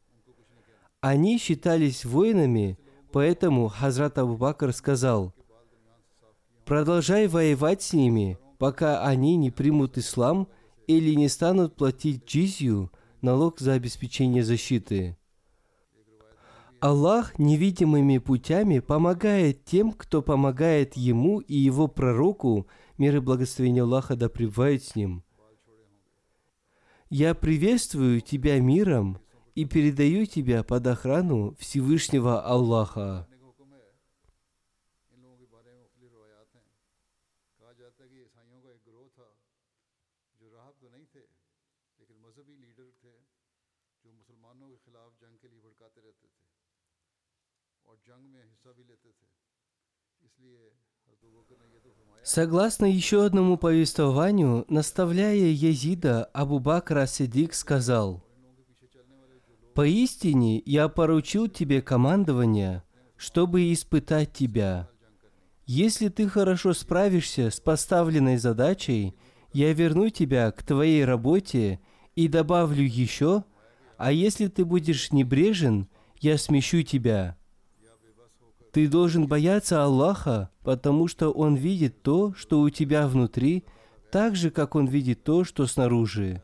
Они 1.01 1.37
считались 1.37 2.05
воинами, 2.05 2.79
поэтому 3.11 3.67
Хазрат 3.67 4.17
Абу 4.17 4.37
Бакр 4.37 4.71
сказал, 4.71 5.33
«Продолжай 6.65 7.27
воевать 7.27 7.81
с 7.81 7.93
ними, 7.93 8.37
пока 8.57 9.05
они 9.05 9.35
не 9.35 9.51
примут 9.51 9.97
ислам 9.97 10.47
или 10.87 11.15
не 11.15 11.27
станут 11.27 11.75
платить 11.75 12.25
джизью, 12.25 12.91
налог 13.21 13.59
за 13.59 13.73
обеспечение 13.73 14.43
защиты». 14.43 15.17
Аллах 16.79 17.37
невидимыми 17.37 18.19
путями 18.19 18.79
помогает 18.79 19.65
тем, 19.65 19.91
кто 19.91 20.21
помогает 20.21 20.95
Ему 20.95 21.39
и 21.39 21.55
Его 21.55 21.87
пророку, 21.87 22.67
мир 22.97 23.17
и 23.17 23.19
благословение 23.19 23.83
Аллаха 23.83 24.15
да 24.15 24.29
пребывают 24.29 24.83
с 24.83 24.95
ним. 24.95 25.23
Я 27.11 27.33
приветствую 27.33 28.21
тебя 28.21 28.59
миром 28.59 29.17
и 29.55 29.65
передаю 29.65 30.27
тебя 30.27 30.63
под 30.63 30.85
охрану 30.85 31.55
Всевышнего 31.57 32.39
Аллаха. 32.39 33.27
Согласно 52.23 52.85
еще 52.85 53.25
одному 53.25 53.57
повествованию, 53.57 54.65
наставляя 54.69 55.35
Язида, 55.35 56.25
Абу 56.25 56.59
Бакр 56.59 57.07
Сидик 57.07 57.53
сказал, 57.53 58.23
«Поистине 59.73 60.61
я 60.65 60.89
поручил 60.89 61.47
тебе 61.47 61.81
командование, 61.81 62.83
чтобы 63.15 63.73
испытать 63.73 64.33
тебя. 64.33 64.89
Если 65.65 66.09
ты 66.09 66.27
хорошо 66.27 66.73
справишься 66.73 67.49
с 67.49 67.59
поставленной 67.59 68.37
задачей, 68.37 69.15
я 69.53 69.73
верну 69.73 70.09
тебя 70.09 70.51
к 70.51 70.63
твоей 70.63 71.05
работе 71.05 71.79
и 72.19 72.27
добавлю 72.27 72.83
еще, 72.83 73.45
а 73.97 74.11
если 74.11 74.47
ты 74.47 74.65
будешь 74.65 75.13
небрежен, 75.13 75.87
я 76.19 76.37
смещу 76.37 76.81
тебя. 76.81 77.37
Ты 78.73 78.89
должен 78.89 79.25
бояться 79.25 79.85
Аллаха, 79.85 80.49
потому 80.63 81.07
что 81.07 81.31
Он 81.31 81.55
видит 81.55 82.01
то, 82.01 82.33
что 82.33 82.59
у 82.59 82.69
тебя 82.69 83.07
внутри, 83.07 83.63
так 84.11 84.35
же, 84.35 84.51
как 84.51 84.75
Он 84.75 84.85
видит 84.85 85.23
то, 85.23 85.45
что 85.45 85.65
снаружи. 85.65 86.43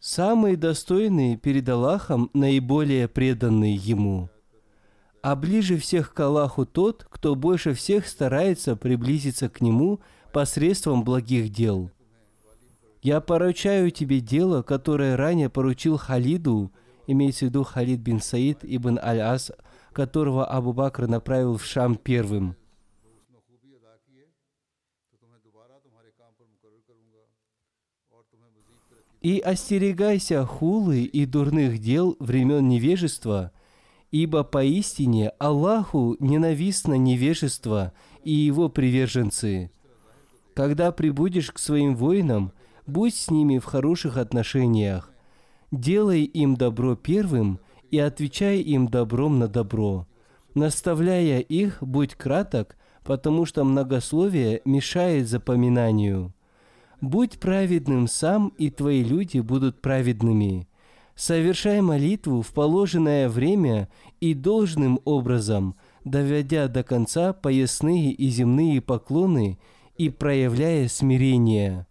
Самые 0.00 0.56
достойные 0.56 1.36
перед 1.36 1.68
Аллахом 1.68 2.30
наиболее 2.32 3.08
преданные 3.08 3.74
Ему. 3.74 4.30
А 5.20 5.36
ближе 5.36 5.76
всех 5.76 6.14
к 6.14 6.20
Аллаху 6.20 6.64
тот, 6.64 7.06
кто 7.10 7.34
больше 7.34 7.74
всех 7.74 8.08
старается 8.08 8.76
приблизиться 8.76 9.50
к 9.50 9.60
Нему 9.60 10.00
посредством 10.32 11.04
благих 11.04 11.50
дел. 11.50 11.90
Я 13.02 13.20
поручаю 13.20 13.90
тебе 13.90 14.20
дело, 14.20 14.62
которое 14.62 15.16
ранее 15.16 15.50
поручил 15.50 15.96
Халиду, 15.96 16.70
имеется 17.08 17.46
в 17.46 17.48
виду 17.48 17.64
Халид 17.64 17.98
бин 17.98 18.20
Саид 18.20 18.58
ибн 18.62 18.96
Аль-Ас, 19.02 19.50
которого 19.92 20.46
Абу 20.46 20.72
Бакр 20.72 21.08
направил 21.08 21.56
в 21.56 21.64
Шам 21.64 21.96
первым. 21.96 22.54
И 29.20 29.38
остерегайся 29.40 30.46
хулы 30.46 31.02
и 31.02 31.26
дурных 31.26 31.78
дел 31.78 32.16
времен 32.20 32.68
невежества, 32.68 33.50
ибо 34.12 34.44
поистине 34.44 35.30
Аллаху 35.40 36.16
ненавистно 36.20 36.94
невежество 36.94 37.92
и 38.22 38.32
его 38.32 38.68
приверженцы. 38.68 39.72
Когда 40.54 40.92
прибудешь 40.92 41.50
к 41.50 41.58
своим 41.58 41.96
воинам– 41.96 42.52
будь 42.86 43.14
с 43.14 43.30
ними 43.30 43.58
в 43.58 43.64
хороших 43.64 44.16
отношениях. 44.16 45.10
Делай 45.70 46.24
им 46.24 46.56
добро 46.56 46.96
первым 46.96 47.58
и 47.90 47.98
отвечай 47.98 48.60
им 48.60 48.88
добром 48.88 49.38
на 49.38 49.48
добро. 49.48 50.06
Наставляя 50.54 51.40
их, 51.40 51.78
будь 51.80 52.14
краток, 52.14 52.76
потому 53.04 53.46
что 53.46 53.64
многословие 53.64 54.60
мешает 54.64 55.28
запоминанию. 55.28 56.34
Будь 57.00 57.40
праведным 57.40 58.06
сам, 58.06 58.52
и 58.58 58.70
твои 58.70 59.02
люди 59.02 59.38
будут 59.38 59.80
праведными. 59.80 60.68
Совершай 61.14 61.80
молитву 61.80 62.42
в 62.42 62.52
положенное 62.52 63.28
время 63.28 63.88
и 64.20 64.34
должным 64.34 65.00
образом, 65.04 65.74
доведя 66.04 66.68
до 66.68 66.82
конца 66.82 67.32
поясные 67.32 68.12
и 68.12 68.28
земные 68.28 68.80
поклоны 68.80 69.58
и 69.96 70.10
проявляя 70.10 70.88
смирение. 70.88 71.86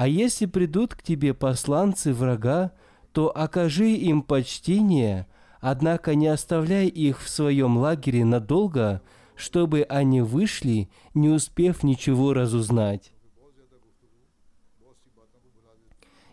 А 0.00 0.06
если 0.06 0.46
придут 0.46 0.94
к 0.94 1.02
тебе 1.02 1.34
посланцы 1.34 2.14
врага, 2.14 2.70
то 3.10 3.36
окажи 3.36 3.90
им 3.94 4.22
почтение, 4.22 5.26
однако 5.60 6.14
не 6.14 6.28
оставляй 6.28 6.86
их 6.86 7.20
в 7.20 7.28
своем 7.28 7.78
лагере 7.78 8.24
надолго, 8.24 9.02
чтобы 9.34 9.82
они 9.82 10.20
вышли, 10.20 10.88
не 11.14 11.30
успев 11.30 11.82
ничего 11.82 12.32
разузнать. 12.32 13.10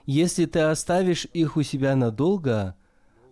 Если 0.05 0.45
ты 0.45 0.59
оставишь 0.59 1.25
их 1.33 1.57
у 1.57 1.63
себя 1.63 1.95
надолго, 1.95 2.75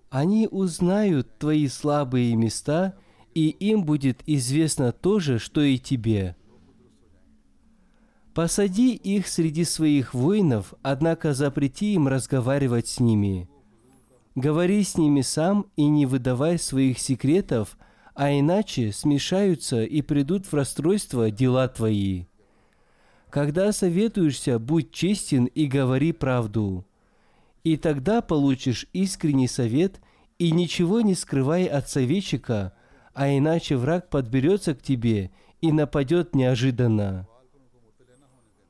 Они 0.10 0.48
узнают 0.50 1.38
твои 1.38 1.68
слабые 1.68 2.36
места, 2.36 2.98
и 3.36 3.50
им 3.50 3.86
будет 3.86 4.24
известно 4.26 4.94
то 4.94 5.20
же, 5.20 5.38
что 5.38 5.62
и 5.62 5.78
тебе. 5.78 6.36
Посади 8.34 8.96
их 8.96 9.28
среди 9.28 9.64
своих 9.64 10.16
воинов, 10.16 10.74
однако 10.82 11.36
запрети 11.36 11.94
им 11.94 12.08
разговаривать 12.08 12.88
с 12.88 13.00
ними. 13.00 13.48
Говори 14.34 14.84
с 14.84 14.98
ними 14.98 15.22
сам 15.22 15.68
и 15.76 15.86
не 15.86 16.08
выдавай 16.08 16.58
своих 16.58 16.98
секретов, 16.98 17.78
а 18.16 18.32
иначе 18.32 18.92
смешаются 18.92 19.84
и 19.84 20.02
придут 20.02 20.48
в 20.48 20.54
расстройство 20.54 21.30
дела 21.30 21.68
твои. 21.68 22.26
Когда 23.30 23.72
советуешься, 23.72 24.58
будь 24.58 24.92
честен 24.92 25.46
и 25.46 25.68
говори 25.68 26.12
правду. 26.12 26.86
И 27.64 27.78
тогда 27.78 28.22
получишь 28.22 28.88
искренний 28.94 29.48
совет 29.48 30.02
и 30.40 30.52
ничего 30.52 31.02
не 31.02 31.14
скрывай 31.14 31.66
от 31.66 31.88
советчика, 31.88 32.74
а 33.14 33.30
иначе 33.30 33.78
враг 33.78 34.10
подберется 34.10 34.74
к 34.74 34.82
тебе 34.82 35.32
и 35.62 35.72
нападет 35.72 36.36
неожиданно. 36.36 37.28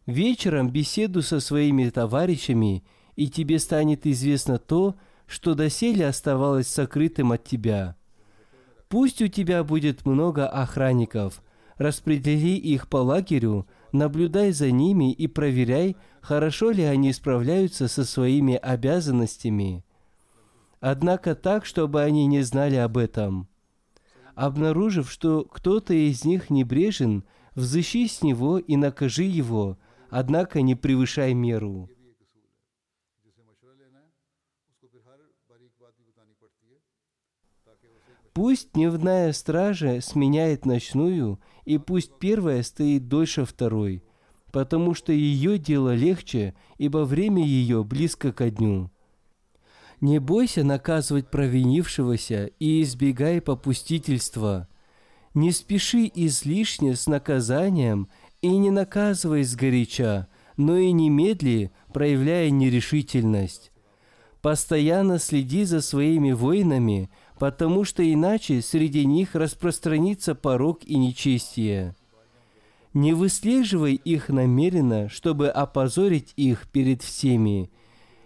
Вечером 0.05 0.69
беседу 0.69 1.21
со 1.21 1.39
своими 1.39 1.89
товарищами, 1.89 2.83
и 3.15 3.29
тебе 3.29 3.59
станет 3.59 4.05
известно 4.05 4.59
то, 4.59 4.95
что 5.27 5.55
доселе 5.55 6.07
оставалось 6.07 6.67
сокрытым 6.67 7.31
от 7.31 7.43
тебя. 7.45 7.95
Пусть 8.89 9.21
у 9.21 9.27
тебя 9.27 9.63
будет 9.63 10.05
много 10.05 10.47
охранников, 10.47 11.41
распредели 11.77 12.57
их 12.57 12.89
по 12.89 12.97
лагерю, 12.97 13.65
наблюдай 13.91 14.51
за 14.51 14.71
ними 14.71 15.13
и 15.13 15.27
проверяй, 15.27 15.95
хорошо 16.21 16.71
ли 16.71 16.83
они 16.83 17.13
справляются 17.13 17.87
со 17.87 18.03
своими 18.03 18.55
обязанностями. 18.55 19.85
Однако 20.81 21.33
так, 21.33 21.65
чтобы 21.65 22.01
они 22.01 22.25
не 22.27 22.41
знали 22.41 22.75
об 22.75 22.97
этом. 22.97 23.47
Обнаружив, 24.35 25.09
что 25.09 25.45
кто-то 25.49 25.93
из 25.93 26.25
них 26.25 26.49
небрежен, 26.49 27.23
взыщи 27.55 28.07
с 28.07 28.21
него 28.21 28.57
и 28.57 28.75
накажи 28.75 29.23
его, 29.23 29.77
однако 30.13 30.61
не 30.61 30.75
превышай 30.75 31.33
меру. 31.33 31.89
Пусть 38.33 38.73
дневная 38.73 39.33
стража 39.33 40.01
сменяет 40.01 40.65
ночную, 40.65 41.39
и 41.65 41.79
пусть 41.79 42.19
первая 42.19 42.61
стоит 42.61 43.07
дольше 43.07 43.45
второй, 43.45 44.03
потому 44.51 44.93
что 44.93 45.11
ее 45.11 45.57
дело 45.57 45.95
легче, 45.95 46.55
ибо 46.77 47.05
время 47.05 47.43
ее 47.43 47.83
близко 47.83 48.31
ко 48.31 48.51
дню. 48.51 48.91
Не 49.99 50.19
бойся 50.19 50.63
наказывать 50.63 51.31
провинившегося 51.31 52.51
и 52.59 52.83
избегай 52.83 53.41
попустительства. 53.41 54.67
Не 55.33 55.51
спеши 55.51 56.11
излишне 56.13 56.95
с 56.95 57.07
наказанием 57.07 58.09
и 58.43 58.49
не 58.49 58.69
наказывай 58.69 59.43
сгоряча, 59.43 60.27
но 60.57 60.77
и 60.77 60.91
немедли, 60.91 61.71
проявляя 61.91 62.51
нерешительность. 62.51 63.71
Постоянно 64.43 65.17
следи 65.17 65.63
за 65.63 65.81
своими 65.81 66.31
воинами– 66.31 67.09
потому 67.43 67.83
что 67.83 68.09
иначе 68.09 68.61
среди 68.61 69.05
них 69.05 69.35
распространится 69.35 70.33
порог 70.33 70.85
и 70.85 70.97
нечестие. 70.97 71.93
Не 72.93 73.11
выслеживай 73.11 73.95
их 73.95 74.29
намеренно, 74.29 75.09
чтобы 75.09 75.49
опозорить 75.49 76.31
их 76.37 76.69
перед 76.71 77.01
всеми. 77.01 77.69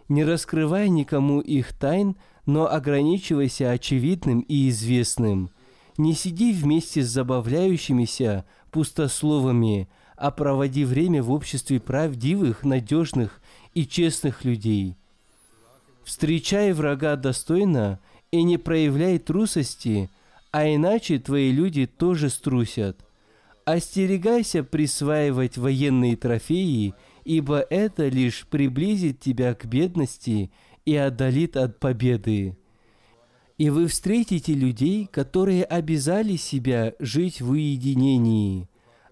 Не 0.07 0.23
раскрывай 0.23 0.89
никому 0.89 1.39
их 1.39 1.73
тайн, 1.73 2.15
но 2.45 2.69
ограничивайся 2.69 3.71
очевидным 3.71 4.41
и 4.41 4.69
известным. 4.69 5.49
Не 5.97 6.13
сиди 6.13 6.53
вместе 6.53 7.01
с 7.01 7.07
забавляющимися 7.07 8.45
пустословами, 8.69 9.89
а 10.17 10.31
проводи 10.31 10.83
время 10.83 11.23
в 11.23 11.31
обществе 11.31 11.79
правдивых, 11.79 12.63
надежных 12.63 13.39
и 13.73 13.87
честных 13.87 14.43
людей. 14.43 14.95
Встречай 16.03 16.73
врага 16.73 17.15
достойно– 17.15 17.99
и 18.31 18.43
не 18.43 18.57
проявляй 18.57 19.19
трусости, 19.19 20.09
а 20.51 20.67
иначе 20.67 21.19
твои 21.19 21.51
люди 21.51 21.85
тоже 21.85 22.29
струсят. 22.29 23.05
Остерегайся 23.65 24.63
присваивать 24.63 25.57
военные 25.57 26.15
трофеи, 26.15 26.93
ибо 27.25 27.59
это 27.59 28.07
лишь 28.07 28.45
приблизит 28.47 29.19
тебя 29.19 29.53
к 29.53 29.65
бедности 29.65 30.51
и 30.85 30.95
отдалит 30.95 31.57
от 31.57 31.79
победы. 31.79 32.57
И 33.57 33.69
вы 33.69 33.87
встретите 33.87 34.53
людей, 34.53 35.07
которые 35.07 35.63
обязали 35.63 36.35
себя 36.35 36.93
жить 36.99 37.41
в 37.41 37.51
уединении. 37.51 38.69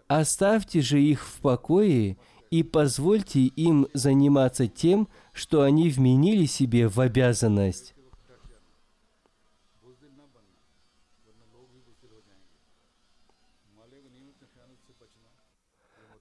Оставьте 0.08 0.82
же 0.82 1.02
их 1.02 1.26
в 1.26 1.42
покое 1.42 2.18
и 2.52 2.62
позвольте 2.62 3.42
им 3.42 3.88
заниматься 3.94 4.68
тем, 4.68 5.08
что 5.34 5.64
они 5.64 5.90
вменили 5.90 6.46
себе 6.46 6.88
в 6.88 7.00
обязанность. 7.00 7.96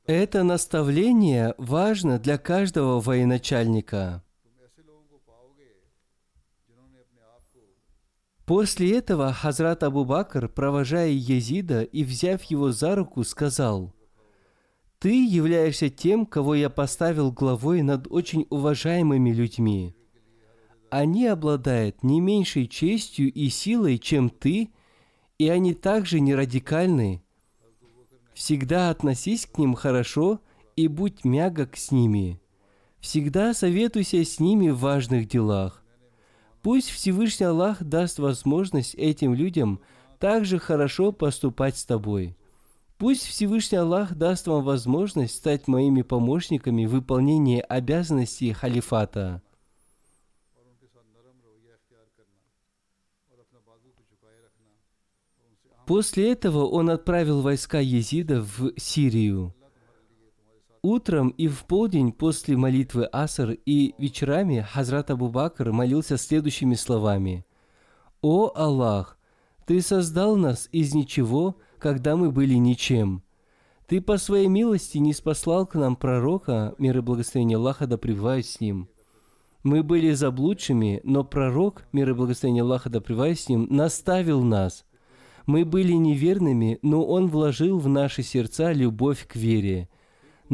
Это 0.07 0.42
наставление 0.42 1.55
важно 1.57 2.18
для 2.18 2.37
каждого 2.37 3.01
военачальника. 3.01 4.24
После 8.46 8.98
этого 8.98 9.33
Хазрат 9.33 9.83
Абу 9.83 10.04
Бакр, 10.04 10.48
провожая 10.48 11.11
Езида 11.11 11.83
и 11.83 12.04
взяв 12.04 12.42
его 12.44 12.72
за 12.72 12.94
руку, 12.94 13.24
сказал, 13.24 13.94
«Ты 14.98 15.26
являешься 15.26 15.88
тем, 15.88 16.26
кого 16.26 16.54
я 16.54 16.70
поставил 16.70 17.33
главой 17.33 17.83
над 17.83 18.07
очень 18.11 18.46
уважаемыми 18.50 19.30
людьми. 19.30 19.94
Они 20.90 21.26
обладают 21.26 22.02
не 22.02 22.20
меньшей 22.20 22.66
честью 22.66 23.33
и 23.33 23.48
силой, 23.48 23.98
чем 23.98 24.30
ты, 24.30 24.70
и 25.38 25.48
они 25.48 25.74
также 25.74 26.20
не 26.20 26.35
радикальны, 26.35 27.24
Всегда 28.35 28.90
относись 28.90 29.46
к 29.46 29.59
ним 29.59 29.74
хорошо 29.74 30.40
и 30.74 30.88
будь 30.88 31.24
мягок 31.24 31.76
с 31.76 31.92
ними. 31.92 32.40
Всегда 32.98 33.54
советуйся 33.54 34.24
с 34.24 34.40
ними 34.40 34.70
в 34.70 34.80
важных 34.80 35.28
делах. 35.28 35.84
Пусть 36.64 36.88
Всевышний 36.88 37.44
Аллах 37.44 37.83
даст 37.83 38.18
возможность 38.18 38.94
этим 38.94 39.35
людям 39.35 39.81
также 40.18 40.59
хорошо 40.59 41.12
поступать 41.12 41.77
с 41.77 41.85
тобой. 41.85 42.38
Пусть 42.96 43.27
Всевышний 43.27 43.77
Аллах 43.77 44.14
даст 44.14 44.46
вам 44.46 44.64
возможность 44.64 45.37
стать 45.37 45.68
моими 45.68 46.00
помощниками 46.00 46.87
в 46.87 46.92
выполнении 46.92 47.61
обязанностей 47.61 48.50
халифата. 48.55 49.42
После 55.87 56.33
этого 56.33 56.64
он 56.64 56.88
отправил 56.88 57.42
войска 57.42 57.81
Езида 57.81 58.40
в 58.40 58.72
Сирию. 58.79 59.55
Утром 60.85 61.31
и 61.31 61.49
в 61.49 61.64
полдень 61.64 62.12
после 62.12 62.59
молитвы 62.59 63.07
Аср 63.07 63.57
и 63.64 63.94
вечерами 63.97 64.61
Хазрат 64.61 65.11
Абу 65.11 65.31
Бакр 65.31 65.73
молился 65.73 66.18
следующими 66.18 66.75
словами. 66.75 67.47
«О 68.20 68.53
Аллах, 68.55 69.16
Ты 69.64 69.81
создал 69.81 70.37
нас 70.37 70.68
из 70.73 70.94
ничего, 70.94 71.57
когда 71.79 72.16
мы 72.16 72.31
были 72.31 72.57
ничем. 72.57 73.23
Ты 73.87 74.03
по 74.03 74.18
своей 74.18 74.47
милости 74.47 74.99
не 74.99 75.14
спаслал 75.14 75.66
к 75.66 75.75
нам 75.75 75.97
пророка, 75.97 76.75
мир 76.77 76.99
и 76.99 77.01
благословение 77.01 77.57
Аллаха 77.57 77.87
да 77.87 77.97
пребывают 77.97 78.44
с 78.44 78.61
ним. 78.61 78.90
Мы 79.62 79.83
были 79.83 80.12
заблудшими, 80.12 81.01
но 81.03 81.25
пророк, 81.25 81.85
мир 81.92 82.11
и 82.11 82.12
благословение 82.12 82.62
Аллаха 82.62 82.91
да 82.91 83.01
пребывают 83.01 83.41
с 83.41 83.49
ним, 83.49 83.68
наставил 83.70 84.43
нас– 84.43 84.85
мы 85.47 85.66
были 85.66 85.93
неверными, 85.93 86.78
но 86.80 87.05
Он 87.05 87.26
вложил 87.26 87.78
в 87.78 87.87
наши 87.87 88.22
сердца 88.22 88.72
любовь 88.72 89.26
к 89.26 89.37
вере. 89.37 89.91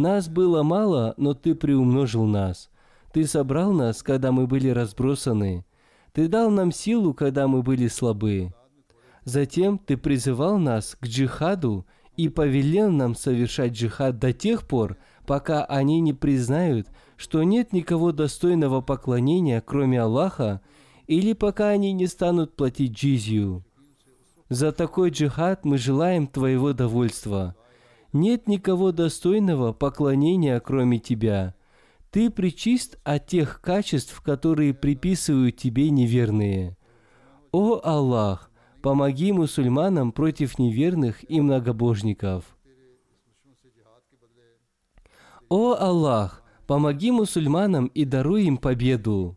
Нас 0.01 0.30
было 0.30 0.62
мало, 0.62 1.12
но 1.18 1.34
Ты 1.34 1.55
приумножил 1.55 2.24
нас. 2.24 2.70
Ты 3.12 3.26
собрал 3.26 3.72
нас, 3.72 4.03
когда 4.03 4.32
мы 4.32 4.46
были 4.46 4.70
разбросаны. 4.70 5.66
Ты 6.14 6.26
дал 6.26 6.51
нам 6.51 6.72
силу, 6.72 7.12
когда 7.12 7.46
мы 7.46 7.62
были 7.62 7.86
слабы. 7.86 8.55
Затем 9.24 9.76
Ты 9.76 9.98
призывал 9.98 10.57
нас 10.57 10.96
к 10.98 11.05
джихаду 11.05 11.86
и 12.16 12.30
повелел 12.30 12.90
нам 12.90 13.14
совершать 13.14 13.72
джихад 13.72 14.18
до 14.18 14.32
тех 14.32 14.66
пор, 14.66 14.96
пока 15.26 15.66
они 15.66 16.01
не 16.01 16.14
признают, 16.14 16.86
что 17.18 17.42
нет 17.42 17.74
никого 17.74 18.12
достойного 18.12 18.80
поклонения, 18.80 19.61
кроме 19.61 20.01
Аллаха, 20.01 20.62
или 21.09 21.34
пока 21.34 21.68
они 21.68 21.92
не 21.92 22.07
станут 22.07 22.57
платить 22.57 22.92
джизью. 22.92 23.66
За 24.48 24.72
такой 24.72 25.11
джихад 25.11 25.66
мы 25.66 25.76
желаем 25.76 26.26
Твоего 26.26 26.72
довольства. 26.72 27.55
Нет 28.13 28.49
никого 28.49 28.93
достойного 28.93 29.73
поклонения, 29.73 30.59
кроме 30.61 30.99
Тебя. 30.99 31.55
Ты 32.11 32.29
причист 32.31 32.99
от 33.05 33.27
тех 33.27 33.61
качеств, 33.61 34.21
которые 34.21 34.75
приписывают 34.75 35.57
Тебе 35.57 35.91
неверные. 35.91 36.77
«О 37.53 37.81
Аллах, 37.83 38.51
помоги 38.81 39.33
мусульманам 39.33 40.13
против 40.13 40.59
неверных 40.59 41.29
и 41.29 41.41
многобожников». 41.41 42.45
«О 45.49 45.75
Аллах, 45.75 46.45
помоги 46.69 47.11
мусульманам 47.11 47.87
и 47.87 48.05
даруй 48.05 48.45
им 48.45 48.57
победу». 48.57 49.37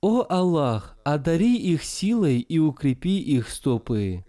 «О 0.00 0.26
Аллах, 0.28 0.98
одари 1.04 1.56
их 1.56 1.84
силой 1.84 2.40
и 2.40 2.58
укрепи 2.58 3.20
их 3.20 3.48
стопы». 3.48 4.25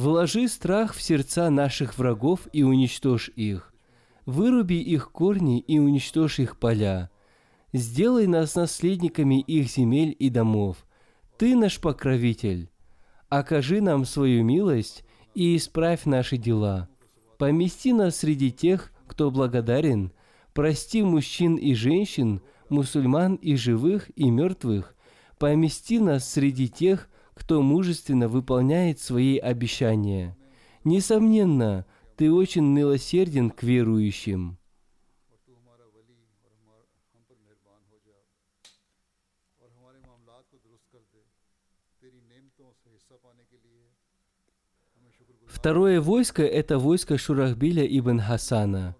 Вложи 0.00 0.48
страх 0.48 0.94
в 0.94 1.02
сердца 1.02 1.50
наших 1.50 1.98
врагов 1.98 2.48
и 2.54 2.62
уничтожь 2.62 3.30
их. 3.36 3.74
Выруби 4.24 4.80
их 4.80 5.12
корни 5.12 5.60
и 5.60 5.78
уничтожь 5.78 6.38
их 6.38 6.56
поля. 6.58 7.10
Сделай 7.74 8.26
нас 8.26 8.54
наследниками 8.54 9.42
их 9.42 9.68
земель 9.68 10.16
и 10.18 10.30
домов. 10.30 10.86
Ты 11.36 11.54
наш 11.54 11.78
покровитель. 11.82 12.70
Окажи 13.28 13.82
нам 13.82 14.06
свою 14.06 14.42
милость 14.42 15.04
и 15.34 15.54
исправь 15.54 16.06
наши 16.06 16.38
дела. 16.38 16.88
Помести 17.36 17.92
нас 17.92 18.16
среди 18.16 18.50
тех, 18.50 18.92
кто 19.06 19.30
благодарен. 19.30 20.12
Прости 20.54 21.02
мужчин 21.02 21.56
и 21.56 21.74
женщин, 21.74 22.40
мусульман 22.70 23.34
и 23.34 23.54
живых 23.54 24.10
и 24.16 24.30
мертвых. 24.30 24.94
Помести 25.38 25.98
нас 25.98 26.26
среди 26.26 26.70
тех, 26.70 27.10
кто 27.34 27.62
мужественно 27.62 28.28
выполняет 28.28 29.00
свои 29.00 29.38
обещания. 29.38 30.36
Несомненно, 30.84 31.86
ты 32.16 32.32
очень 32.32 32.64
милосерден 32.64 33.50
к 33.50 33.62
верующим. 33.62 34.58
Второе 45.46 46.00
войско– 46.00 46.42
это 46.44 46.78
войско 46.78 47.18
Шурахбиля 47.18 47.84
ибн 47.84 48.20
Хасана. 48.20 48.96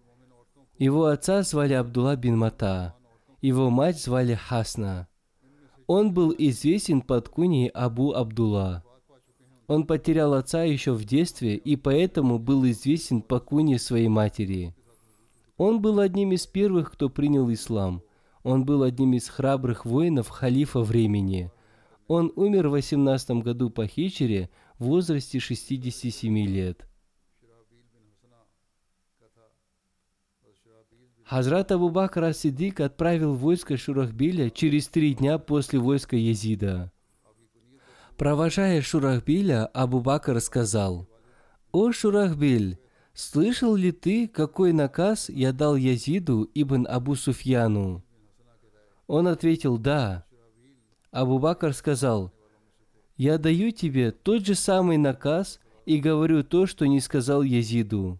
Его 0.78 1.06
отца 1.06 1.42
звали 1.42 1.74
Абдулла 1.74 2.16
бин 2.16 2.36
Мата, 2.36 2.96
его 3.40 3.70
мать 3.70 4.00
звали 4.00 4.34
Хасна. 4.34 5.08
Он 5.92 6.14
был 6.14 6.32
известен 6.38 7.00
под 7.00 7.28
куней 7.28 7.66
Абу 7.66 8.12
Абдулла. 8.12 8.84
Он 9.66 9.84
потерял 9.88 10.34
отца 10.34 10.62
еще 10.62 10.92
в 10.92 11.04
детстве 11.04 11.56
и 11.56 11.74
поэтому 11.74 12.38
был 12.38 12.64
известен 12.70 13.22
по 13.22 13.40
куне 13.40 13.76
своей 13.80 14.06
матери. 14.06 14.72
Он 15.56 15.82
был 15.82 15.98
одним 15.98 16.30
из 16.30 16.46
первых, 16.46 16.92
кто 16.92 17.08
принял 17.08 17.52
ислам. 17.52 18.04
Он 18.44 18.64
был 18.64 18.84
одним 18.84 19.14
из 19.14 19.28
храбрых 19.28 19.84
воинов 19.84 20.28
халифа 20.28 20.78
времени. 20.78 21.50
Он 22.06 22.32
умер 22.36 22.68
в 22.68 22.72
18 22.78 23.42
году 23.42 23.68
по 23.68 23.88
хичере 23.88 24.48
в 24.78 24.84
возрасте 24.84 25.40
67 25.40 26.38
лет. 26.46 26.86
Хазрат 31.30 31.70
Абу 31.70 31.90
Бакр 31.90 32.34
Сидик 32.34 32.80
отправил 32.80 33.34
войско 33.36 33.76
Шурахбиля 33.76 34.50
через 34.50 34.88
три 34.88 35.14
дня 35.14 35.38
после 35.38 35.78
войска 35.78 36.16
Езида. 36.16 36.90
Провожая 38.16 38.82
Шурахбиля, 38.82 39.66
Абу 39.66 40.00
Бакр 40.00 40.40
сказал, 40.40 41.08
«О 41.70 41.92
Шурахбиль, 41.92 42.80
слышал 43.14 43.76
ли 43.76 43.92
ты, 43.92 44.26
какой 44.26 44.72
наказ 44.72 45.28
я 45.28 45.52
дал 45.52 45.76
Язиду 45.76 46.50
ибн 46.52 46.84
Абу 46.90 47.14
Суфьяну?» 47.14 48.02
Он 49.06 49.28
ответил, 49.28 49.78
«Да». 49.78 50.24
Абу 51.12 51.38
Бакр 51.38 51.72
сказал, 51.74 52.32
«Я 53.16 53.38
даю 53.38 53.70
тебе 53.70 54.10
тот 54.10 54.44
же 54.44 54.56
самый 54.56 54.96
наказ 54.96 55.60
и 55.86 56.00
говорю 56.00 56.42
то, 56.42 56.66
что 56.66 56.86
не 56.86 56.98
сказал 56.98 57.42
Язиду. 57.42 58.18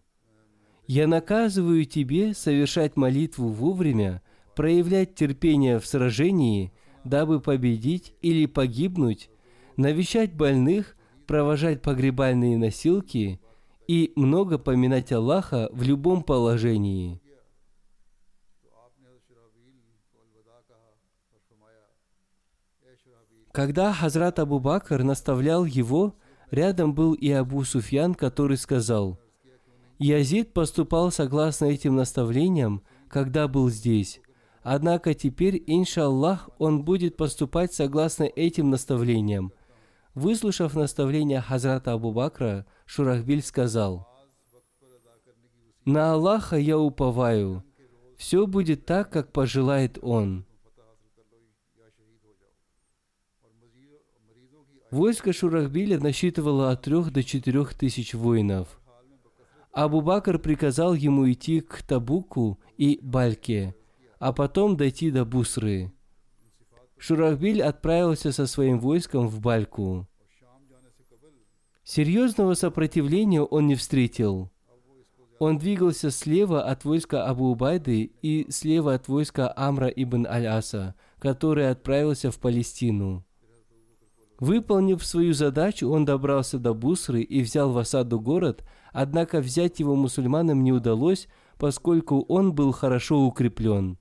Я 0.93 1.07
наказываю 1.07 1.85
тебе 1.85 2.33
совершать 2.33 2.97
молитву 2.97 3.47
вовремя, 3.47 4.21
проявлять 4.57 5.15
терпение 5.15 5.79
в 5.79 5.85
сражении, 5.85 6.73
дабы 7.05 7.39
победить 7.39 8.13
или 8.21 8.45
погибнуть, 8.45 9.29
навещать 9.77 10.33
больных, 10.33 10.97
провожать 11.27 11.81
погребальные 11.81 12.57
носилки 12.57 13.39
и 13.87 14.11
много 14.17 14.57
поминать 14.57 15.13
Аллаха 15.13 15.69
в 15.71 15.81
любом 15.81 16.23
положении. 16.23 17.21
Когда 23.53 23.93
Хазрат 23.93 24.39
Абу 24.39 24.59
Бакр 24.59 25.03
наставлял 25.03 25.63
его, 25.63 26.17
рядом 26.49 26.93
был 26.93 27.13
и 27.13 27.31
Абу 27.31 27.63
Суфьян, 27.63 28.13
который 28.13 28.57
сказал– 28.57 29.17
Язид 30.01 30.51
поступал 30.51 31.11
согласно 31.11 31.65
этим 31.65 31.95
наставлениям, 31.95 32.81
когда 33.07 33.47
был 33.47 33.69
здесь. 33.69 34.19
Однако 34.63 35.13
теперь, 35.13 35.63
иншаллах, 35.67 36.49
он 36.57 36.83
будет 36.83 37.17
поступать 37.17 37.71
согласно 37.71 38.23
этим 38.23 38.71
наставлениям. 38.71 39.53
Выслушав 40.15 40.73
наставление 40.73 41.39
Хазрата 41.39 41.93
Абу 41.93 42.11
Бакра, 42.13 42.65
Шурахбиль 42.87 43.43
сказал, 43.43 44.07
«На 45.85 46.13
Аллаха 46.13 46.57
я 46.57 46.79
уповаю. 46.79 47.63
Все 48.17 48.47
будет 48.47 48.87
так, 48.87 49.11
как 49.11 49.31
пожелает 49.31 49.99
Он». 50.01 50.47
Войско 54.89 55.31
Шурахбиля 55.31 55.99
насчитывало 55.99 56.71
от 56.71 56.81
трех 56.81 57.11
до 57.11 57.23
четырех 57.23 57.75
тысяч 57.75 58.15
воинов– 58.15 58.79
Абу 59.73 60.01
Бакр 60.01 60.37
приказал 60.37 60.93
ему 60.93 61.31
идти 61.31 61.61
к 61.61 61.81
Табуку 61.83 62.59
и 62.77 62.99
Бальке, 63.01 63.73
а 64.19 64.33
потом 64.33 64.75
дойти 64.75 65.11
до 65.11 65.23
Бусры. 65.23 65.93
Шурахбиль 66.97 67.63
отправился 67.63 68.31
со 68.31 68.47
своим 68.47 68.79
войском 68.79 69.27
в 69.27 69.39
Бальку. 69.39 70.07
Серьезного 71.83 72.53
сопротивления 72.53 73.41
он 73.41 73.67
не 73.67 73.75
встретил. 73.75 74.51
Он 75.39 75.57
двигался 75.57 76.11
слева 76.11 76.63
от 76.63 76.85
войска 76.85 77.25
Абу 77.25 77.45
Убайды 77.45 78.11
и 78.21 78.51
слева 78.51 78.93
от 78.93 79.07
войска 79.07 79.51
Амра 79.55 79.87
ибн 79.87 80.27
Аль-Аса, 80.27 80.95
который 81.17 81.69
отправился 81.69 82.29
в 82.29 82.39
Палестину. 82.39 83.25
Выполнив 84.39 85.03
свою 85.03 85.33
задачу, 85.33 85.89
он 85.89 86.05
добрался 86.05 86.59
до 86.59 86.73
Бусры 86.73 87.21
и 87.21 87.41
взял 87.41 87.71
в 87.71 87.77
осаду 87.77 88.19
город– 88.19 88.65
Однако 88.91 89.39
взять 89.39 89.79
его 89.79 89.95
мусульманам 89.95 90.63
не 90.63 90.71
удалось, 90.71 91.27
поскольку 91.57 92.21
он 92.27 92.53
был 92.53 92.71
хорошо 92.71 93.19
укреплен. 93.25 93.97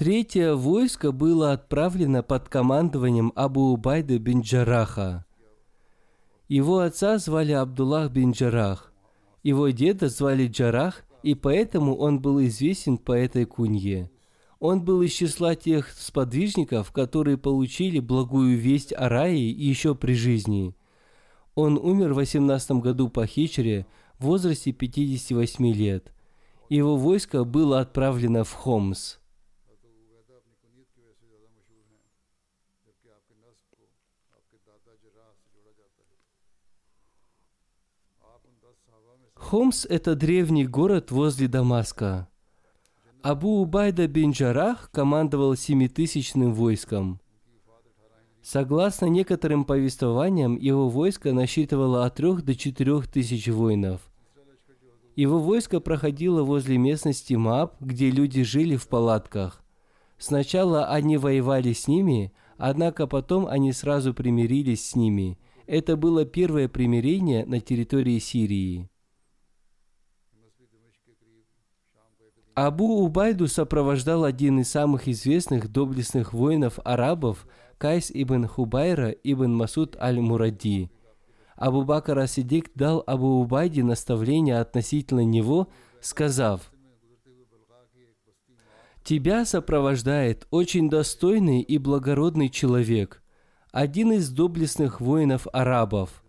Третье 0.00 0.54
войско 0.54 1.12
было 1.12 1.52
отправлено 1.52 2.22
под 2.22 2.48
командованием 2.48 3.32
Абу 3.36 3.72
Убайды 3.72 4.16
бин 4.16 4.40
Джараха. 4.40 5.26
Его 6.48 6.78
отца 6.78 7.18
звали 7.18 7.52
Абдуллах 7.52 8.10
бин 8.10 8.32
Джарах. 8.32 8.92
Его 9.42 9.68
деда 9.68 10.08
звали 10.08 10.46
Джарах, 10.46 11.04
и 11.22 11.34
поэтому 11.34 11.94
он 11.96 12.20
был 12.20 12.42
известен 12.42 12.96
по 12.96 13.12
этой 13.12 13.44
кунье. 13.44 14.10
Он 14.58 14.82
был 14.82 15.02
из 15.02 15.12
числа 15.12 15.54
тех 15.54 15.90
сподвижников, 15.90 16.92
которые 16.92 17.36
получили 17.36 17.98
благую 17.98 18.58
весть 18.58 18.94
о 18.94 19.08
рае 19.08 19.50
еще 19.50 19.94
при 19.94 20.14
жизни. 20.14 20.74
Он 21.54 21.76
умер 21.78 22.14
в 22.14 22.16
18 22.16 22.70
году 22.82 23.10
по 23.10 23.26
хичре 23.26 23.86
в 24.20 24.26
возрасте 24.26 24.72
58 24.72 25.72
лет. 25.72 26.12
Его 26.68 26.96
войско 26.96 27.44
было 27.44 27.80
отправлено 27.80 28.44
в 28.44 28.52
Хомс. 28.52 29.16
Хомс– 39.34 39.84
это 39.88 40.14
древний 40.14 40.66
город 40.66 41.10
возле 41.10 41.48
Дамаска. 41.48 42.28
Абу 43.22 43.62
Убайда 43.62 44.06
бин 44.06 44.30
Джарах 44.30 44.90
командовал 44.92 45.56
семитысячным 45.56 46.54
войском. 46.54 47.20
Согласно 48.42 49.06
некоторым 49.06 49.64
повествованиям, 49.64 50.56
его 50.56 50.88
войско 50.88 51.32
насчитывало 51.32 52.04
от 52.04 52.16
трех 52.16 52.44
до 52.44 52.54
четырех 52.54 53.08
тысяч 53.08 53.48
воинов. 53.48 54.09
Его 55.16 55.38
войско 55.38 55.80
проходило 55.80 56.42
возле 56.42 56.78
местности 56.78 57.34
Мааб, 57.34 57.80
где 57.80 58.10
люди 58.10 58.42
жили 58.42 58.76
в 58.76 58.88
палатках. 58.88 59.62
Сначала 60.18 60.86
они 60.86 61.16
воевали 61.16 61.72
с 61.72 61.88
ними, 61.88 62.32
однако 62.58 63.06
потом 63.06 63.46
они 63.46 63.72
сразу 63.72 64.14
примирились 64.14 64.86
с 64.88 64.94
ними. 64.94 65.38
Это 65.66 65.96
было 65.96 66.24
первое 66.24 66.68
примирение 66.68 67.46
на 67.46 67.60
территории 67.60 68.18
Сирии. 68.18 68.88
Абу 72.54 73.04
Убайду 73.04 73.46
сопровождал 73.46 74.24
один 74.24 74.60
из 74.60 74.70
самых 74.70 75.08
известных 75.08 75.72
доблестных 75.72 76.32
воинов 76.32 76.78
арабов 76.84 77.46
Кайс 77.78 78.10
ибн 78.12 78.46
Хубайра 78.46 79.10
ибн 79.10 79.54
Масуд 79.54 79.96
аль-Муради. 79.96 80.90
Абу 81.60 81.84
Бакр 81.84 82.18
Асидик 82.18 82.70
дал 82.74 83.04
Абу 83.06 83.38
Убайде 83.42 83.84
наставление 83.84 84.60
относительно 84.60 85.24
него, 85.26 85.68
сказав, 86.00 86.72
«Тебя 89.04 89.44
сопровождает 89.44 90.46
очень 90.50 90.88
достойный 90.88 91.60
и 91.60 91.76
благородный 91.76 92.48
человек, 92.48 93.22
один 93.72 94.12
из 94.12 94.30
доблестных 94.30 95.02
воинов 95.02 95.46
арабов. 95.52 96.24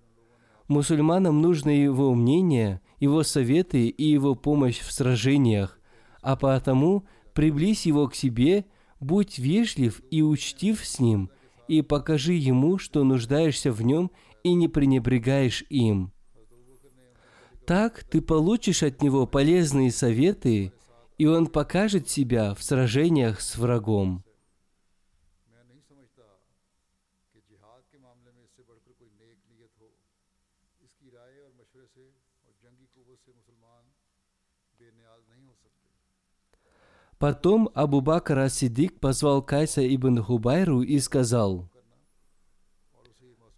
Мусульманам 0.67 1.41
нужно 1.41 1.69
его 1.69 2.13
мнение, 2.13 2.81
его 2.99 3.23
советы 3.23 3.87
и 3.87 4.03
его 4.03 4.35
помощь 4.35 4.79
в 4.79 4.91
сражениях, 4.91 5.79
а 6.21 6.35
потому 6.35 7.05
приблизь 7.33 7.85
его 7.85 8.09
к 8.09 8.15
себе, 8.15 8.65
будь 8.99 9.39
вежлив 9.39 10.01
и 10.11 10.21
учтив 10.23 10.85
с 10.85 10.99
ним, 10.99 11.29
и 11.69 11.81
покажи 11.81 12.33
ему, 12.33 12.77
что 12.77 13.05
нуждаешься 13.05 13.71
в 13.71 13.81
нем 13.81 14.11
и 14.43 14.53
не 14.53 14.67
пренебрегаешь 14.67 15.63
им. 15.69 16.11
Так 17.65 18.03
ты 18.03 18.21
получишь 18.21 18.83
от 18.83 19.01
него 19.01 19.27
полезные 19.27 19.91
советы, 19.91 20.73
и 21.17 21.25
он 21.25 21.47
покажет 21.47 22.09
себя 22.09 22.53
в 22.55 22.63
сражениях 22.63 23.39
с 23.39 23.57
врагом. 23.57 24.23
Потом 37.21 37.69
Абу 37.75 38.01
Бакр 38.01 38.39
Асидик 38.39 38.99
позвал 38.99 39.43
Кайса 39.43 39.81
ибн 39.95 40.23
Хубайру 40.23 40.81
и 40.81 40.97
сказал, 40.97 41.70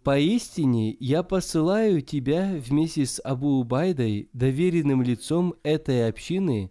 «Поистине 0.04 0.94
я 1.00 1.22
посылаю 1.22 2.02
тебя 2.02 2.54
вместе 2.58 3.06
с 3.06 3.22
Абу 3.24 3.60
Убайдой, 3.60 4.28
доверенным 4.34 5.00
лицом 5.00 5.54
этой 5.62 6.06
общины, 6.06 6.70